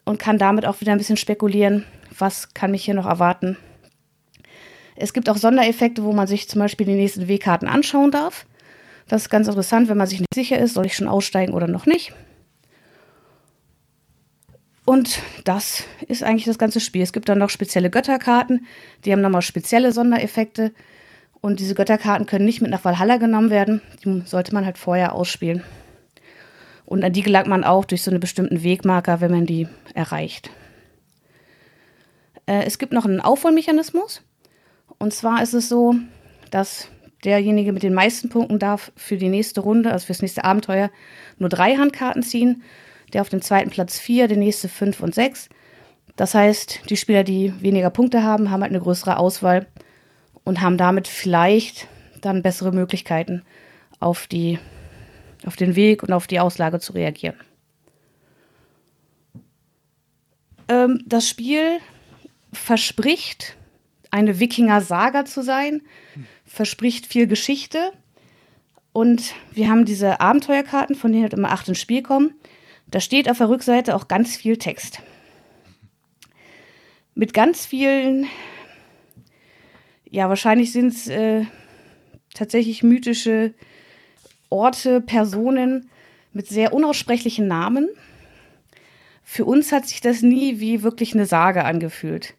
[0.05, 1.85] und kann damit auch wieder ein bisschen spekulieren,
[2.17, 3.57] was kann mich hier noch erwarten.
[4.95, 8.45] Es gibt auch Sondereffekte, wo man sich zum Beispiel die nächsten W-Karten anschauen darf.
[9.07, 11.67] Das ist ganz interessant, wenn man sich nicht sicher ist, soll ich schon aussteigen oder
[11.67, 12.13] noch nicht.
[14.85, 17.01] Und das ist eigentlich das ganze Spiel.
[17.01, 18.65] Es gibt dann noch spezielle Götterkarten,
[19.05, 20.73] die haben nochmal spezielle Sondereffekte.
[21.39, 23.81] Und diese Götterkarten können nicht mit nach Valhalla genommen werden.
[24.03, 25.61] Die sollte man halt vorher ausspielen.
[26.85, 30.49] Und an die gelangt man auch durch so einen bestimmten Wegmarker, wenn man die erreicht.
[32.45, 34.21] Äh, es gibt noch einen Aufholmechanismus.
[34.99, 35.95] Und zwar ist es so,
[36.51, 36.87] dass
[37.23, 40.89] derjenige mit den meisten Punkten darf für die nächste Runde, also fürs nächste Abenteuer,
[41.37, 42.63] nur drei Handkarten ziehen.
[43.13, 45.47] Der auf dem zweiten Platz vier, der nächste fünf und sechs.
[46.15, 49.67] Das heißt, die Spieler, die weniger Punkte haben, haben halt eine größere Auswahl
[50.43, 51.87] und haben damit vielleicht
[52.21, 53.43] dann bessere Möglichkeiten
[53.99, 54.59] auf, die,
[55.45, 57.35] auf den Weg und auf die Auslage zu reagieren.
[60.67, 61.79] Ähm, das Spiel
[62.51, 63.55] verspricht,
[64.11, 65.81] eine Wikinger-Saga zu sein,
[66.45, 67.91] verspricht viel Geschichte.
[68.91, 72.35] Und wir haben diese Abenteuerkarten, von denen halt immer acht ins Spiel kommen.
[72.87, 75.01] Da steht auf der Rückseite auch ganz viel Text.
[77.15, 78.27] Mit ganz vielen
[80.13, 81.45] ja, wahrscheinlich sind es äh,
[82.35, 83.55] tatsächlich mythische
[84.51, 85.89] Orte, Personen
[86.33, 87.89] mit sehr unaussprechlichen Namen.
[89.23, 92.35] Für uns hat sich das nie wie wirklich eine Sage angefühlt.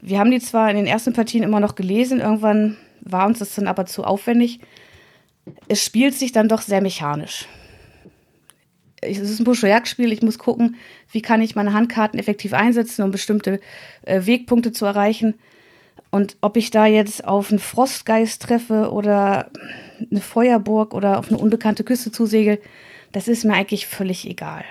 [0.00, 3.54] Wir haben die zwar in den ersten Partien immer noch gelesen, irgendwann war uns das
[3.54, 4.60] dann aber zu aufwendig.
[5.68, 7.46] Es spielt sich dann doch sehr mechanisch.
[9.00, 10.76] Es ist ein Buschjagdspiel, ich muss gucken,
[11.12, 13.60] wie kann ich meine Handkarten effektiv einsetzen, um bestimmte
[14.02, 15.34] äh, Wegpunkte zu erreichen.
[16.10, 19.50] Und ob ich da jetzt auf einen Frostgeist treffe oder
[20.10, 22.60] eine Feuerburg oder auf eine unbekannte Küste zusegel,
[23.12, 24.64] das ist mir eigentlich völlig egal.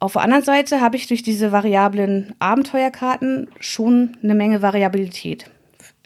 [0.00, 5.48] Auf der anderen Seite habe ich durch diese variablen Abenteuerkarten schon eine Menge Variabilität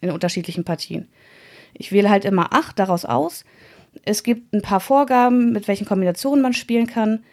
[0.00, 1.08] in unterschiedlichen Partien.
[1.74, 3.44] Ich wähle halt immer acht daraus aus,
[4.04, 7.24] Es gibt ein paar Vorgaben, mit welchen Kombinationen man spielen kann.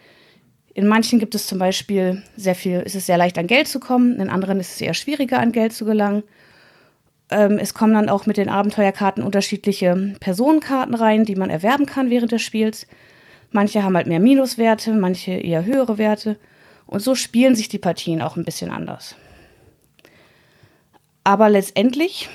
[0.73, 3.79] In manchen gibt es zum Beispiel sehr viel, ist es sehr leicht an Geld zu
[3.79, 6.23] kommen, in anderen ist es eher schwieriger an Geld zu gelangen.
[7.29, 12.09] Ähm, es kommen dann auch mit den Abenteuerkarten unterschiedliche Personenkarten rein, die man erwerben kann
[12.09, 12.87] während des Spiels.
[13.51, 16.37] Manche haben halt mehr Minuswerte, manche eher höhere Werte.
[16.87, 19.15] Und so spielen sich die Partien auch ein bisschen anders.
[21.23, 22.29] Aber letztendlich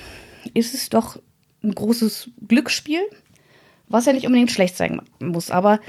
[0.53, 1.19] ist es doch
[1.63, 3.01] ein großes Glücksspiel,
[3.87, 5.51] was ja nicht unbedingt schlecht sein muss.
[5.51, 5.79] Aber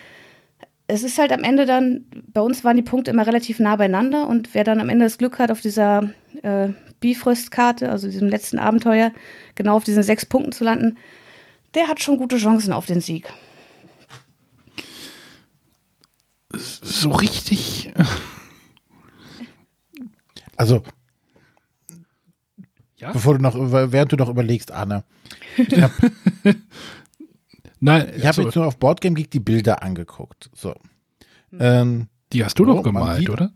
[0.87, 4.27] es ist halt am Ende dann, bei uns waren die Punkte immer relativ nah beieinander
[4.27, 6.11] und wer dann am Ende das Glück hat, auf dieser
[6.43, 9.13] äh, Bifrost-Karte, also diesem letzten Abenteuer,
[9.55, 10.99] genau auf diesen sechs Punkten zu landen,
[11.75, 13.33] der hat schon gute Chancen auf den Sieg.
[16.53, 17.93] So richtig.
[20.57, 20.83] Also,
[23.01, 23.13] ja?
[23.13, 25.05] bevor du noch, während du noch überlegst, Anne,
[25.57, 25.93] ich habe
[27.81, 30.51] Nein, ich habe jetzt nur auf Boardgame Geek die Bilder angeguckt.
[30.55, 30.75] So.
[31.51, 31.59] Hm.
[31.59, 33.53] Ähm, die hast du doch gemalt, sieht, oder?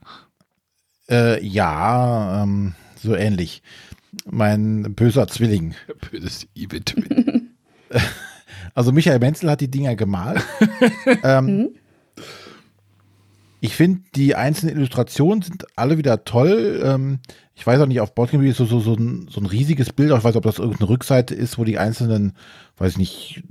[1.09, 3.63] Äh, ja, ähm, so ähnlich.
[4.25, 5.75] Mein böser Zwilling.
[6.11, 7.51] Böses Evil Twin.
[8.75, 10.43] also Michael Menzel hat die Dinger gemalt.
[11.23, 11.69] ähm, mhm.
[13.65, 16.83] Ich finde, die einzelnen Illustrationen sind alle wieder toll.
[16.85, 17.21] Ähm,
[17.55, 20.13] ich weiß auch nicht, auf Boardgame ist so, so, so, ein, so ein riesiges Bild.
[20.15, 22.35] Ich weiß, ob das irgendeine Rückseite ist, wo die einzelnen,
[22.77, 23.43] weiß ich nicht,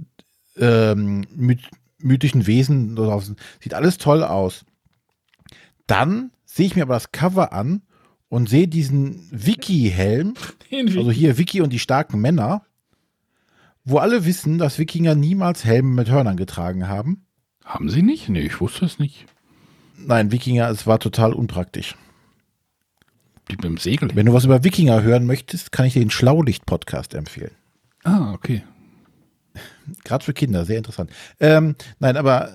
[0.57, 3.39] ähm, myth mythischen Wesen drauf sind.
[3.59, 4.65] Sieht alles toll aus.
[5.87, 7.81] Dann sehe ich mir aber das Cover an
[8.29, 10.35] und sehe diesen Wiki-Helm,
[10.95, 12.61] also hier Wiki und die starken Männer,
[13.83, 17.25] wo alle wissen, dass Wikinger niemals Helme mit Hörnern getragen haben.
[17.65, 18.29] Haben sie nicht?
[18.29, 19.25] Nee, ich wusste es nicht.
[20.05, 21.95] Nein, Wikinger, es war total unpraktisch.
[23.49, 24.09] Die mit dem Segel.
[24.13, 27.51] Wenn du was über Wikinger hören möchtest, kann ich dir den Schlaulicht-Podcast empfehlen.
[28.03, 28.63] Ah, okay.
[30.03, 31.11] Gerade für Kinder, sehr interessant.
[31.39, 32.49] Ähm, nein, aber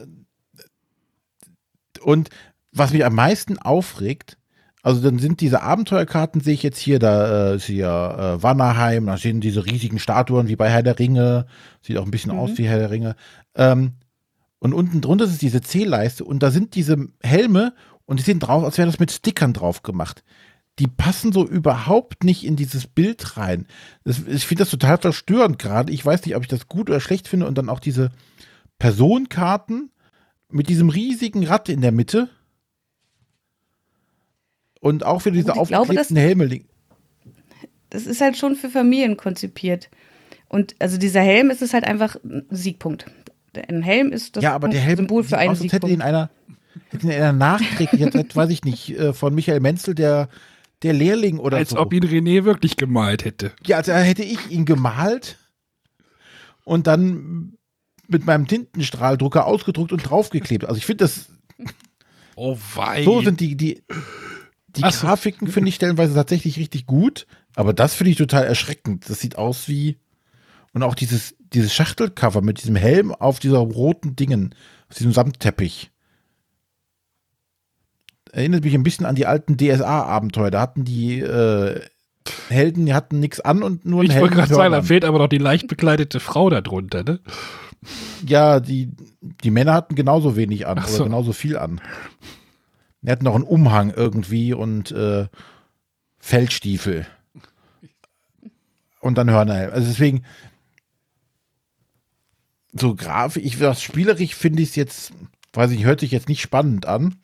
[2.01, 2.31] und
[2.73, 4.39] was mich am meisten aufregt,
[4.83, 9.07] also dann sind diese Abenteuerkarten, sehe ich jetzt hier, da äh, ist hier äh, Wannerheim,
[9.07, 11.47] da stehen diese riesigen Statuen wie bei Herr der Ringe,
[11.83, 12.39] sieht auch ein bisschen mhm.
[12.39, 13.17] aus wie Herr der Ringe.
[13.55, 13.95] Ähm,
[14.61, 17.75] und unten drunter ist diese C-Leiste und da sind diese Helme
[18.07, 20.25] und die sehen drauf, als wäre das mit Stickern drauf gemacht.
[20.79, 23.67] Die passen so überhaupt nicht in dieses Bild rein.
[24.05, 25.93] Das, ich finde das total verstörend gerade.
[25.93, 27.47] Ich weiß nicht, ob ich das gut oder schlecht finde.
[27.47, 28.11] Und dann auch diese
[28.79, 29.91] Personenkarten
[30.51, 32.31] mit diesem riesigen Rad in der Mitte.
[34.81, 36.61] Und auch für diese aufgeklebten Helme.
[37.91, 39.91] Das ist halt schon für Familien konzipiert.
[40.49, 43.07] Und also dieser Helm ist es halt einfach ein Siegpunkt.
[43.69, 45.85] Ein Helm ist das ja, aber der Helm Symbol für einen aus, Siegpunkt.
[45.85, 46.31] Hätte ihn einer,
[46.91, 50.29] hätte ihn einer nachträglich, jetzt, weiß ich nicht, äh, von Michael Menzel, der,
[50.83, 51.77] der Lehrling oder Als so.
[51.77, 53.53] Als ob ihn René wirklich gemalt hätte.
[53.67, 55.39] Ja, also hätte ich ihn gemalt
[56.65, 57.55] und dann
[58.09, 60.65] mit meinem Tintenstrahldrucker ausgedruckt und draufgeklebt.
[60.65, 61.27] Also ich finde das.
[62.37, 63.05] Oh wei.
[63.05, 63.83] So sind die, die,
[64.69, 65.07] die so.
[65.07, 69.09] Grafiken finde ich stellenweise tatsächlich richtig gut, aber das finde ich total erschreckend.
[69.09, 69.99] Das sieht aus wie.
[70.73, 74.55] Und auch dieses, dieses Schachtelcover mit diesem Helm auf dieser roten Dingen,
[74.89, 75.91] auf diesem Samtteppich.
[78.33, 80.51] Erinnert mich ein bisschen an die alten DSA-Abenteuer.
[80.51, 81.81] Da hatten die äh,
[82.49, 85.19] Helden, die hatten nichts an und nur ein Ich wollte gerade sagen, da fehlt aber
[85.19, 87.21] noch die leicht bekleidete Frau darunter, ne?
[88.27, 88.91] Ja, die,
[89.45, 90.97] die Männer hatten genauso wenig an so.
[90.97, 91.81] oder genauso viel an.
[93.03, 95.29] Die hatten noch einen Umhang irgendwie und äh,
[96.19, 97.07] Feldstiefel.
[99.01, 99.73] Und dann Hörner.
[99.73, 100.25] Also deswegen,
[102.81, 105.13] so grafisch, ich das spielerisch finde ich es jetzt,
[105.53, 107.17] weiß ich, hört sich jetzt nicht spannend an.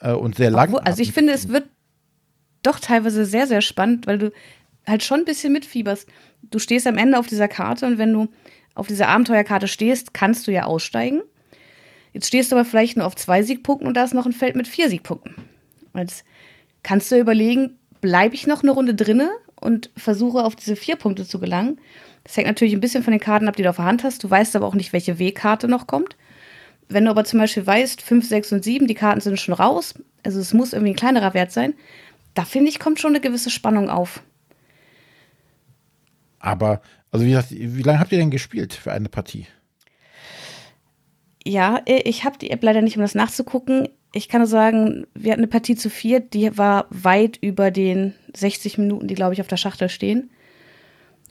[0.00, 0.74] Äh, und sehr lang.
[0.74, 1.68] also ich finde, es wird
[2.62, 4.32] doch teilweise sehr, sehr spannend, weil du
[4.86, 6.08] halt schon ein bisschen mitfieberst.
[6.42, 8.28] Du stehst am Ende auf dieser Karte und wenn du
[8.74, 11.22] auf dieser Abenteuerkarte stehst, kannst du ja aussteigen.
[12.12, 14.56] Jetzt stehst du aber vielleicht nur auf zwei Siegpunkten und da ist noch ein Feld
[14.56, 15.34] mit vier Siegpunkten.
[15.94, 16.24] Jetzt
[16.82, 21.26] kannst du überlegen, bleibe ich noch eine Runde drinne und versuche auf diese vier Punkte
[21.26, 21.80] zu gelangen.
[22.24, 24.22] Das hängt natürlich ein bisschen von den Karten ab, die du auf der Hand hast.
[24.22, 26.16] Du weißt aber auch nicht, welche W-Karte noch kommt.
[26.88, 29.94] Wenn du aber zum Beispiel weißt, 5, 6 und 7, die Karten sind schon raus,
[30.22, 31.74] also es muss irgendwie ein kleinerer Wert sein,
[32.34, 34.22] da finde ich, kommt schon eine gewisse Spannung auf.
[36.38, 39.46] Aber, also wie, gesagt, wie lange habt ihr denn gespielt für eine Partie?
[41.44, 43.88] Ja, ich habe die App leider nicht, um das nachzugucken.
[44.12, 48.14] Ich kann nur sagen, wir hatten eine Partie zu vier, die war weit über den
[48.34, 50.30] 60 Minuten, die, glaube ich, auf der Schachtel stehen.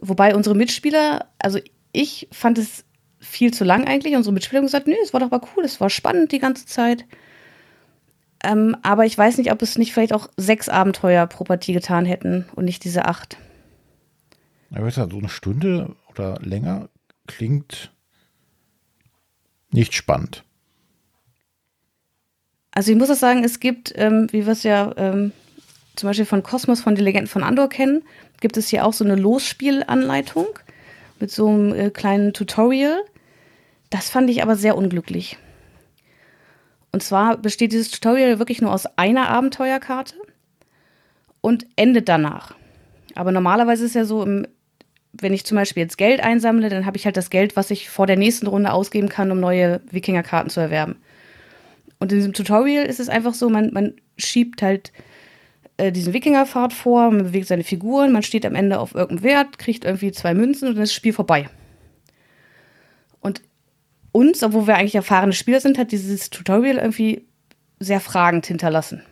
[0.01, 1.59] Wobei unsere Mitspieler, also
[1.93, 2.85] ich fand es
[3.19, 4.15] viel zu lang eigentlich.
[4.15, 6.65] Unsere Mitspieler haben gesagt, nö, es war doch aber cool, es war spannend die ganze
[6.65, 7.05] Zeit.
[8.43, 12.05] Ähm, aber ich weiß nicht, ob es nicht vielleicht auch sechs Abenteuer pro Partie getan
[12.05, 13.37] hätten und nicht diese acht.
[14.71, 16.89] Du, so eine Stunde oder länger
[17.27, 17.91] klingt
[19.71, 20.43] nicht spannend.
[22.71, 25.33] Also ich muss auch sagen, es gibt, ähm, wie wir es ja ähm,
[25.95, 28.03] zum Beispiel von Kosmos, von den Legenden von Andor kennen,
[28.41, 30.47] gibt es hier auch so eine Losspielanleitung
[31.19, 33.01] mit so einem äh, kleinen Tutorial.
[33.89, 35.37] Das fand ich aber sehr unglücklich.
[36.91, 40.15] Und zwar besteht dieses Tutorial wirklich nur aus einer Abenteuerkarte
[41.39, 42.55] und endet danach.
[43.15, 44.25] Aber normalerweise ist ja so,
[45.13, 47.89] wenn ich zum Beispiel jetzt Geld einsammle, dann habe ich halt das Geld, was ich
[47.89, 50.97] vor der nächsten Runde ausgeben kann, um neue Wikingerkarten zu erwerben.
[51.99, 54.91] Und in diesem Tutorial ist es einfach so, man, man schiebt halt
[55.77, 59.57] äh, diesen Wikingerpfad vor, man bewegt seine Figuren, man steht am Ende auf irgendeinem Wert,
[59.57, 61.49] kriegt irgendwie zwei Münzen und dann ist das Spiel vorbei.
[63.19, 63.41] Und
[64.11, 67.25] uns, obwohl wir eigentlich erfahrene Spieler sind, hat dieses Tutorial irgendwie
[67.79, 69.03] sehr fragend hinterlassen.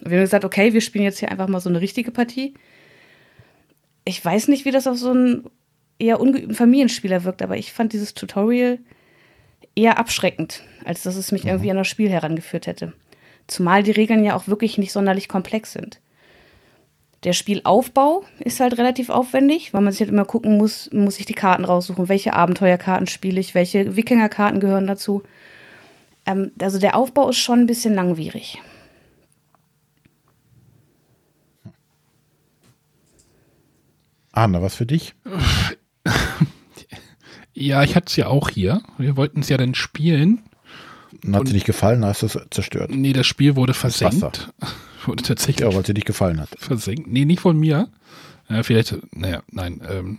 [0.00, 2.54] Wir haben gesagt, okay, wir spielen jetzt hier einfach mal so eine richtige Partie.
[4.04, 5.50] Ich weiß nicht, wie das auf so einen
[5.98, 8.78] eher ungeübten Familienspieler wirkt, aber ich fand dieses Tutorial
[9.74, 11.50] eher abschreckend, als dass es mich mhm.
[11.50, 12.92] irgendwie an das Spiel herangeführt hätte.
[13.46, 16.00] Zumal die Regeln ja auch wirklich nicht sonderlich komplex sind.
[17.24, 21.26] Der Spielaufbau ist halt relativ aufwendig, weil man sich halt immer gucken muss, muss ich
[21.26, 25.22] die Karten raussuchen, welche Abenteuerkarten spiele ich, welche Wikingerkarten gehören dazu.
[26.26, 28.60] Ähm, also der Aufbau ist schon ein bisschen langwierig.
[34.32, 35.14] Arne, was für dich?
[37.56, 38.82] Ja, ich hatte es ja auch hier.
[38.98, 40.42] Wir wollten es ja dann spielen.
[41.24, 42.90] Und hat sie nicht gefallen, hast du es zerstört?
[42.90, 44.52] Nee, das Spiel wurde versenkt.
[45.08, 45.60] wurde tatsächlich.
[45.60, 46.50] Ja, weil es dir nicht gefallen hat.
[46.58, 47.06] Versenkt.
[47.06, 47.88] Nee, nicht von mir.
[48.48, 49.80] Äh, vielleicht, naja, nein.
[49.88, 50.18] Ähm,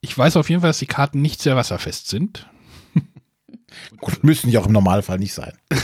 [0.00, 2.48] ich weiß auf jeden Fall, dass die Karten nicht sehr wasserfest sind.
[4.00, 5.52] Gut, müssen die auch im Normalfall nicht sein.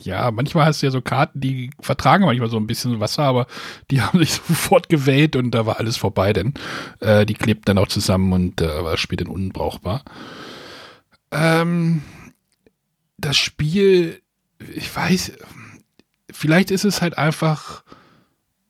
[0.00, 3.46] Ja, manchmal hast du ja so Karten, die vertragen manchmal so ein bisschen Wasser, aber
[3.90, 6.54] die haben sich sofort gewählt und da war alles vorbei, denn
[7.00, 10.04] äh, die klebt dann auch zusammen und äh, war später unbrauchbar.
[11.32, 12.02] Ähm,
[13.18, 14.22] das Spiel,
[14.72, 15.32] ich weiß,
[16.30, 17.82] vielleicht ist es halt einfach,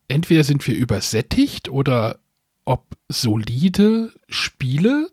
[0.08, 2.18] entweder sind wir übersättigt oder
[2.64, 5.08] ob solide Spiele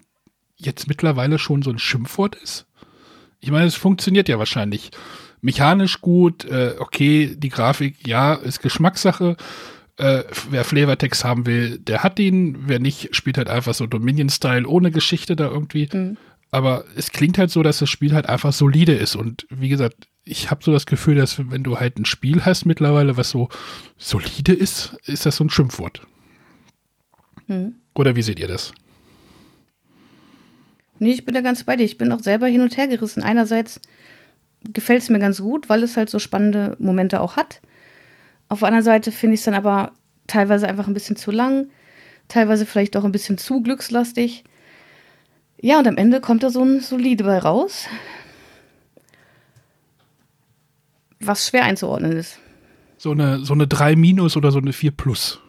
[0.58, 2.66] jetzt mittlerweile schon so ein Schimpfwort ist.
[3.39, 4.91] Ich meine, es funktioniert ja wahrscheinlich
[5.41, 9.38] mechanisch gut, äh, okay, die Grafik, ja, ist Geschmackssache.
[9.98, 12.68] Äh, wer Flavortext haben will, der hat ihn.
[12.68, 15.88] Wer nicht, spielt halt einfach so Dominion-Style ohne Geschichte da irgendwie.
[15.91, 16.18] Mhm.
[16.52, 19.16] Aber es klingt halt so, dass das Spiel halt einfach solide ist.
[19.16, 22.65] Und wie gesagt, ich habe so das Gefühl, dass wenn du halt ein Spiel hast
[22.65, 23.49] mittlerweile, was so
[23.97, 26.01] solide ist, ist das so ein Schimpfwort.
[27.47, 27.76] Mhm.
[27.93, 28.73] Oder wie seht ihr das?
[30.97, 31.84] Nee, ich bin da ganz bei dir.
[31.84, 33.21] Ich bin auch selber hin und her gerissen.
[33.21, 33.80] Einerseits
[34.63, 37.61] gefällt es mir ganz gut, weil es halt so spannende Momente auch hat.
[38.49, 39.91] Auf der anderen Seite finde ich es dann aber
[40.28, 41.69] teilweise einfach ein bisschen zu lang,
[42.28, 44.43] teilweise vielleicht auch ein bisschen zu glückslastig.
[45.61, 47.88] Ja, und am Ende kommt da so ein solide bei raus,
[51.20, 52.39] was schwer einzuordnen ist.
[52.97, 55.39] So eine, so eine 3 minus oder so eine 4 plus.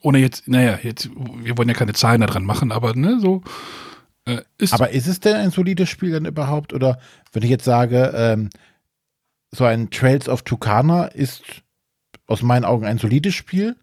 [0.00, 3.42] Ohne jetzt, naja, jetzt, wir wollen ja keine Zahlen da dran machen, aber ne, so
[4.24, 6.72] äh, ist Aber ist es denn ein solides Spiel dann überhaupt?
[6.72, 6.98] Oder
[7.32, 8.50] wenn ich jetzt sage, ähm,
[9.50, 11.42] so ein Trails of Tucana ist
[12.26, 13.76] aus meinen Augen ein solides Spiel,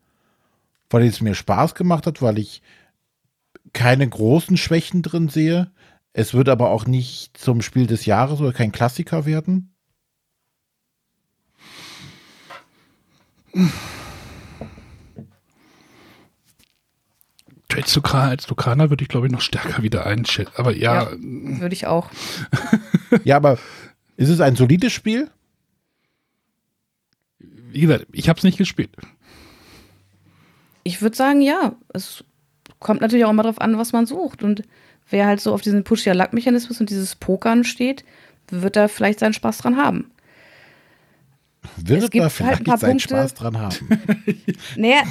[0.90, 2.62] weil es mir Spaß gemacht hat, weil ich
[3.74, 5.72] keine großen Schwächen drin sehe.
[6.14, 9.76] Es wird aber auch nicht zum Spiel des Jahres oder kein Klassiker werden.
[17.70, 20.52] Trades Tucana als Tucana würde ich, glaube ich, noch stärker wieder einschätzen.
[20.58, 21.04] Aber ja.
[21.04, 22.10] ja würde ich auch.
[23.24, 23.58] ja, aber
[24.18, 25.30] ist es ein solides Spiel?
[27.38, 28.90] Wie gesagt, ich habe es nicht gespielt.
[30.84, 31.76] Ich würde sagen, ja.
[31.94, 32.24] Es
[32.80, 34.42] kommt natürlich auch immer darauf an, was man sucht.
[34.42, 34.64] Und
[35.10, 38.04] wer halt so auf diesen Push-Your-Luck-Mechanismus und dieses Pokern steht,
[38.50, 40.10] wird da vielleicht seinen Spaß dran haben.
[41.78, 43.76] Wird es gibt da vielleicht halt seinen Punkte, Spaß dran haben?
[44.78, 45.04] naja,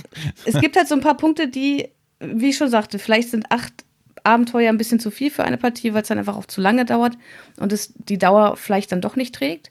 [0.45, 1.89] es gibt halt so ein paar Punkte, die
[2.21, 3.85] wie ich schon sagte, vielleicht sind acht
[4.25, 6.85] Abenteuer ein bisschen zu viel für eine Partie, weil es dann einfach auch zu lange
[6.85, 7.17] dauert
[7.59, 9.71] und es die Dauer vielleicht dann doch nicht trägt.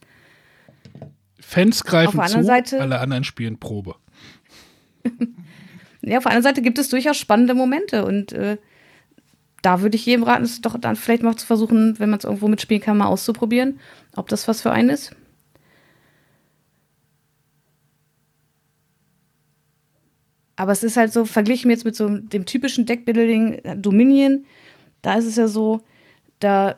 [1.40, 3.96] Fans greifen zu, Seite, alle anderen spielen Probe.
[6.02, 8.58] ja, auf der anderen Seite gibt es durchaus spannende Momente und äh,
[9.62, 12.26] da würde ich jedem raten, es doch dann vielleicht mal zu versuchen, wenn man es
[12.26, 13.80] irgendwo mitspielen kann, mal auszuprobieren,
[14.16, 15.16] ob das was für einen ist.
[20.58, 24.44] Aber es ist halt so, verglichen jetzt mit so dem typischen Deckbuilding äh, Dominion,
[25.02, 25.82] da ist es ja so,
[26.40, 26.76] da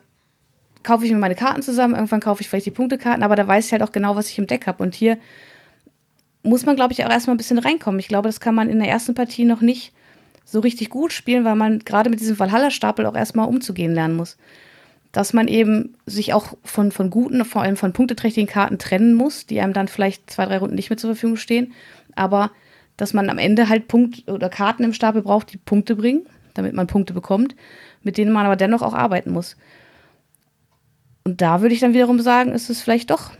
[0.82, 3.66] kaufe ich mir meine Karten zusammen, irgendwann kaufe ich vielleicht die Punktekarten, aber da weiß
[3.66, 4.82] ich halt auch genau, was ich im Deck habe.
[4.82, 5.18] Und hier
[6.42, 7.98] muss man, glaube ich, auch erstmal ein bisschen reinkommen.
[7.98, 9.92] Ich glaube, das kann man in der ersten Partie noch nicht
[10.44, 14.36] so richtig gut spielen, weil man gerade mit diesem Valhalla-Stapel auch erstmal umzugehen lernen muss.
[15.12, 19.46] dass man eben sich auch von, von guten, vor allem von punkteträchtigen Karten trennen muss,
[19.46, 21.72] die einem dann vielleicht zwei, drei Runden nicht mehr zur Verfügung stehen.
[22.14, 22.52] Aber
[23.00, 26.74] dass man am Ende halt Punkt oder Karten im Stapel braucht, die Punkte bringen, damit
[26.74, 27.56] man Punkte bekommt,
[28.02, 29.56] mit denen man aber dennoch auch arbeiten muss.
[31.24, 33.30] Und da würde ich dann wiederum sagen, ist es vielleicht doch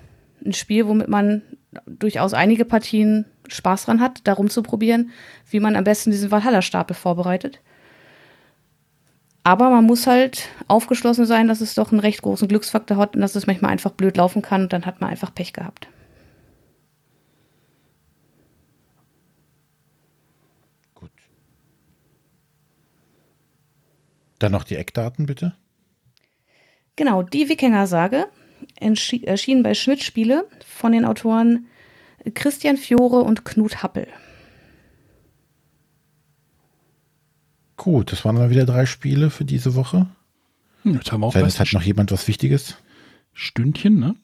[0.44, 1.42] ein Spiel, womit man
[1.86, 5.11] durchaus einige Partien Spaß dran hat, darum zu probieren,
[5.50, 7.61] wie man am besten diesen Valhalla-Stapel vorbereitet.
[9.44, 13.20] Aber man muss halt aufgeschlossen sein, dass es doch einen recht großen Glücksfaktor hat und
[13.20, 15.88] dass es manchmal einfach blöd laufen kann und dann hat man einfach Pech gehabt.
[24.41, 25.55] Dann noch die Eckdaten, bitte.
[26.97, 28.26] Genau, die Wikinger-Sage
[28.80, 31.66] erschien bei Schmidt Spiele von den Autoren
[32.34, 34.09] Christian Fiore und Knut Happel.
[37.76, 40.07] Gut, das waren mal wieder drei Spiele für diese Woche.
[40.82, 42.76] Hm, jetzt haben wir auch Vielleicht hat noch jemand was Wichtiges.
[43.32, 44.16] Stündchen, ne?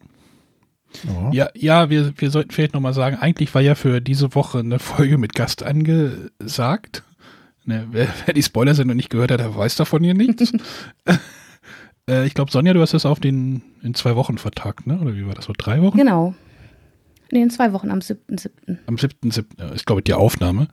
[1.05, 1.31] Ja.
[1.33, 4.79] Ja, ja, wir, wir sollten vielleicht nochmal sagen, eigentlich war ja für diese Woche eine
[4.79, 7.03] Folge mit Gast angesagt.
[7.67, 10.53] Ne, wer, wer die Spoiler-Sendung nicht gehört hat, der weiß davon hier nichts.
[12.09, 14.99] äh, ich glaube, Sonja, du hast das auf den in zwei Wochen vertagt, ne?
[15.01, 15.45] Oder wie war das?
[15.47, 15.99] So drei Wochen?
[15.99, 16.35] Genau.
[17.33, 18.79] Nee, in zwei Wochen, am 7.7.
[18.87, 19.73] Am 7.7.
[19.75, 20.69] ist, glaube ich, die Aufnahme.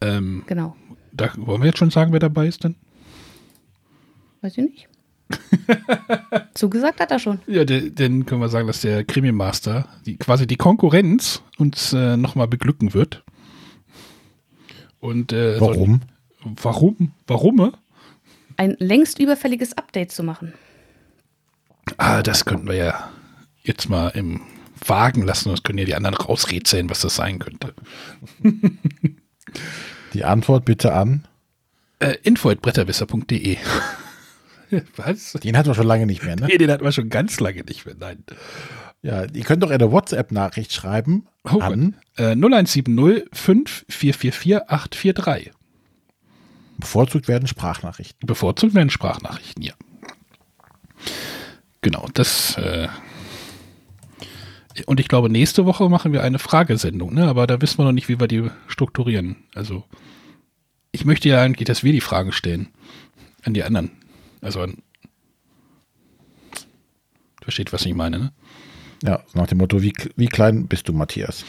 [0.00, 0.76] Ähm, Genau.
[1.12, 2.76] da wollen wir jetzt schon sagen, wer dabei ist denn?
[4.40, 4.88] Weiß ich nicht.
[6.54, 7.40] Zugesagt hat er schon.
[7.46, 12.16] Ja, dann können wir sagen, dass der Krimi Master, die, quasi die Konkurrenz, uns äh,
[12.16, 13.23] nochmal beglücken wird.
[15.04, 16.00] Und äh, Warum?
[16.42, 17.12] Soll, warum?
[17.26, 17.74] Warum?
[18.56, 20.54] Ein längst überfälliges Update zu machen.
[21.98, 23.10] Ah, das könnten wir ja
[23.62, 24.40] jetzt mal im
[24.86, 25.50] Wagen lassen.
[25.50, 27.74] Das können ja die anderen rausrätseln, was das sein könnte.
[30.14, 31.28] Die Antwort bitte an.
[31.98, 33.58] Äh, info.bretterwisser.de
[34.96, 35.32] Was?
[35.32, 36.46] Den hatten wir schon lange nicht mehr, ne?
[36.46, 37.94] Nee, den hatten wir schon ganz lange nicht mehr.
[37.98, 38.24] Nein.
[39.02, 45.52] Ja, ihr könnt doch eine WhatsApp-Nachricht schreiben Oh, an, äh, 0170 5444 843.
[46.78, 48.26] bevorzugt werden Sprachnachrichten.
[48.26, 49.74] Bevorzugt werden Sprachnachrichten, ja.
[51.82, 52.56] Genau, das.
[52.56, 52.88] Äh
[54.86, 57.28] und ich glaube, nächste Woche machen wir eine Fragesendung, ne?
[57.28, 59.36] aber da wissen wir noch nicht, wie wir die strukturieren.
[59.54, 59.84] Also,
[60.90, 62.68] ich möchte ja eigentlich, dass wir die Fragen stellen.
[63.42, 63.90] An die anderen.
[64.40, 64.78] Also an.
[67.42, 68.32] Versteht, was ich meine, ne?
[69.04, 71.44] Ja, nach dem Motto, wie, wie klein bist du, Matthias?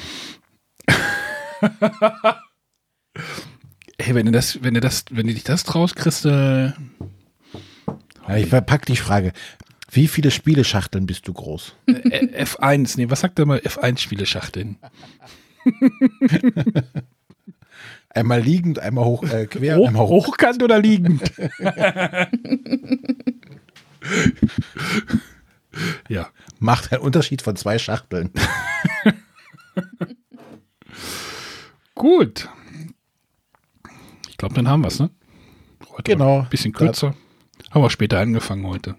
[3.97, 6.74] Hey, wenn du das, wenn du das, wenn du dich das traust, kriegst du.
[8.28, 9.32] Ja, ich verpack die Frage.
[9.89, 11.76] Wie viele Spieleschachteln bist du groß?
[11.88, 14.76] Äh, F1, nee, was sagt er mal F1-Spieleschachteln?
[18.10, 20.28] Einmal liegend, einmal hoch, äh, quer, Hoch, einmal hoch.
[20.28, 21.32] hochkant oder liegend?
[26.10, 26.30] ja.
[26.60, 28.32] Macht einen Unterschied von zwei Schachteln.
[31.95, 32.49] Gut.
[34.30, 35.10] Ich glaube, dann haben wir es, ne?
[35.89, 36.41] Heute Genau.
[36.41, 37.16] Ein bisschen kürzer.
[37.72, 38.95] Haben wir später angefangen heute.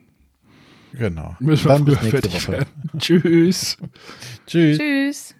[0.93, 1.37] Genau.
[1.41, 2.53] Müssen wir Dann bis nächste fertig Woche.
[2.53, 2.69] werden.
[2.99, 3.77] Tschüss.
[4.47, 4.79] Tschüss.
[4.79, 5.35] Tschüss.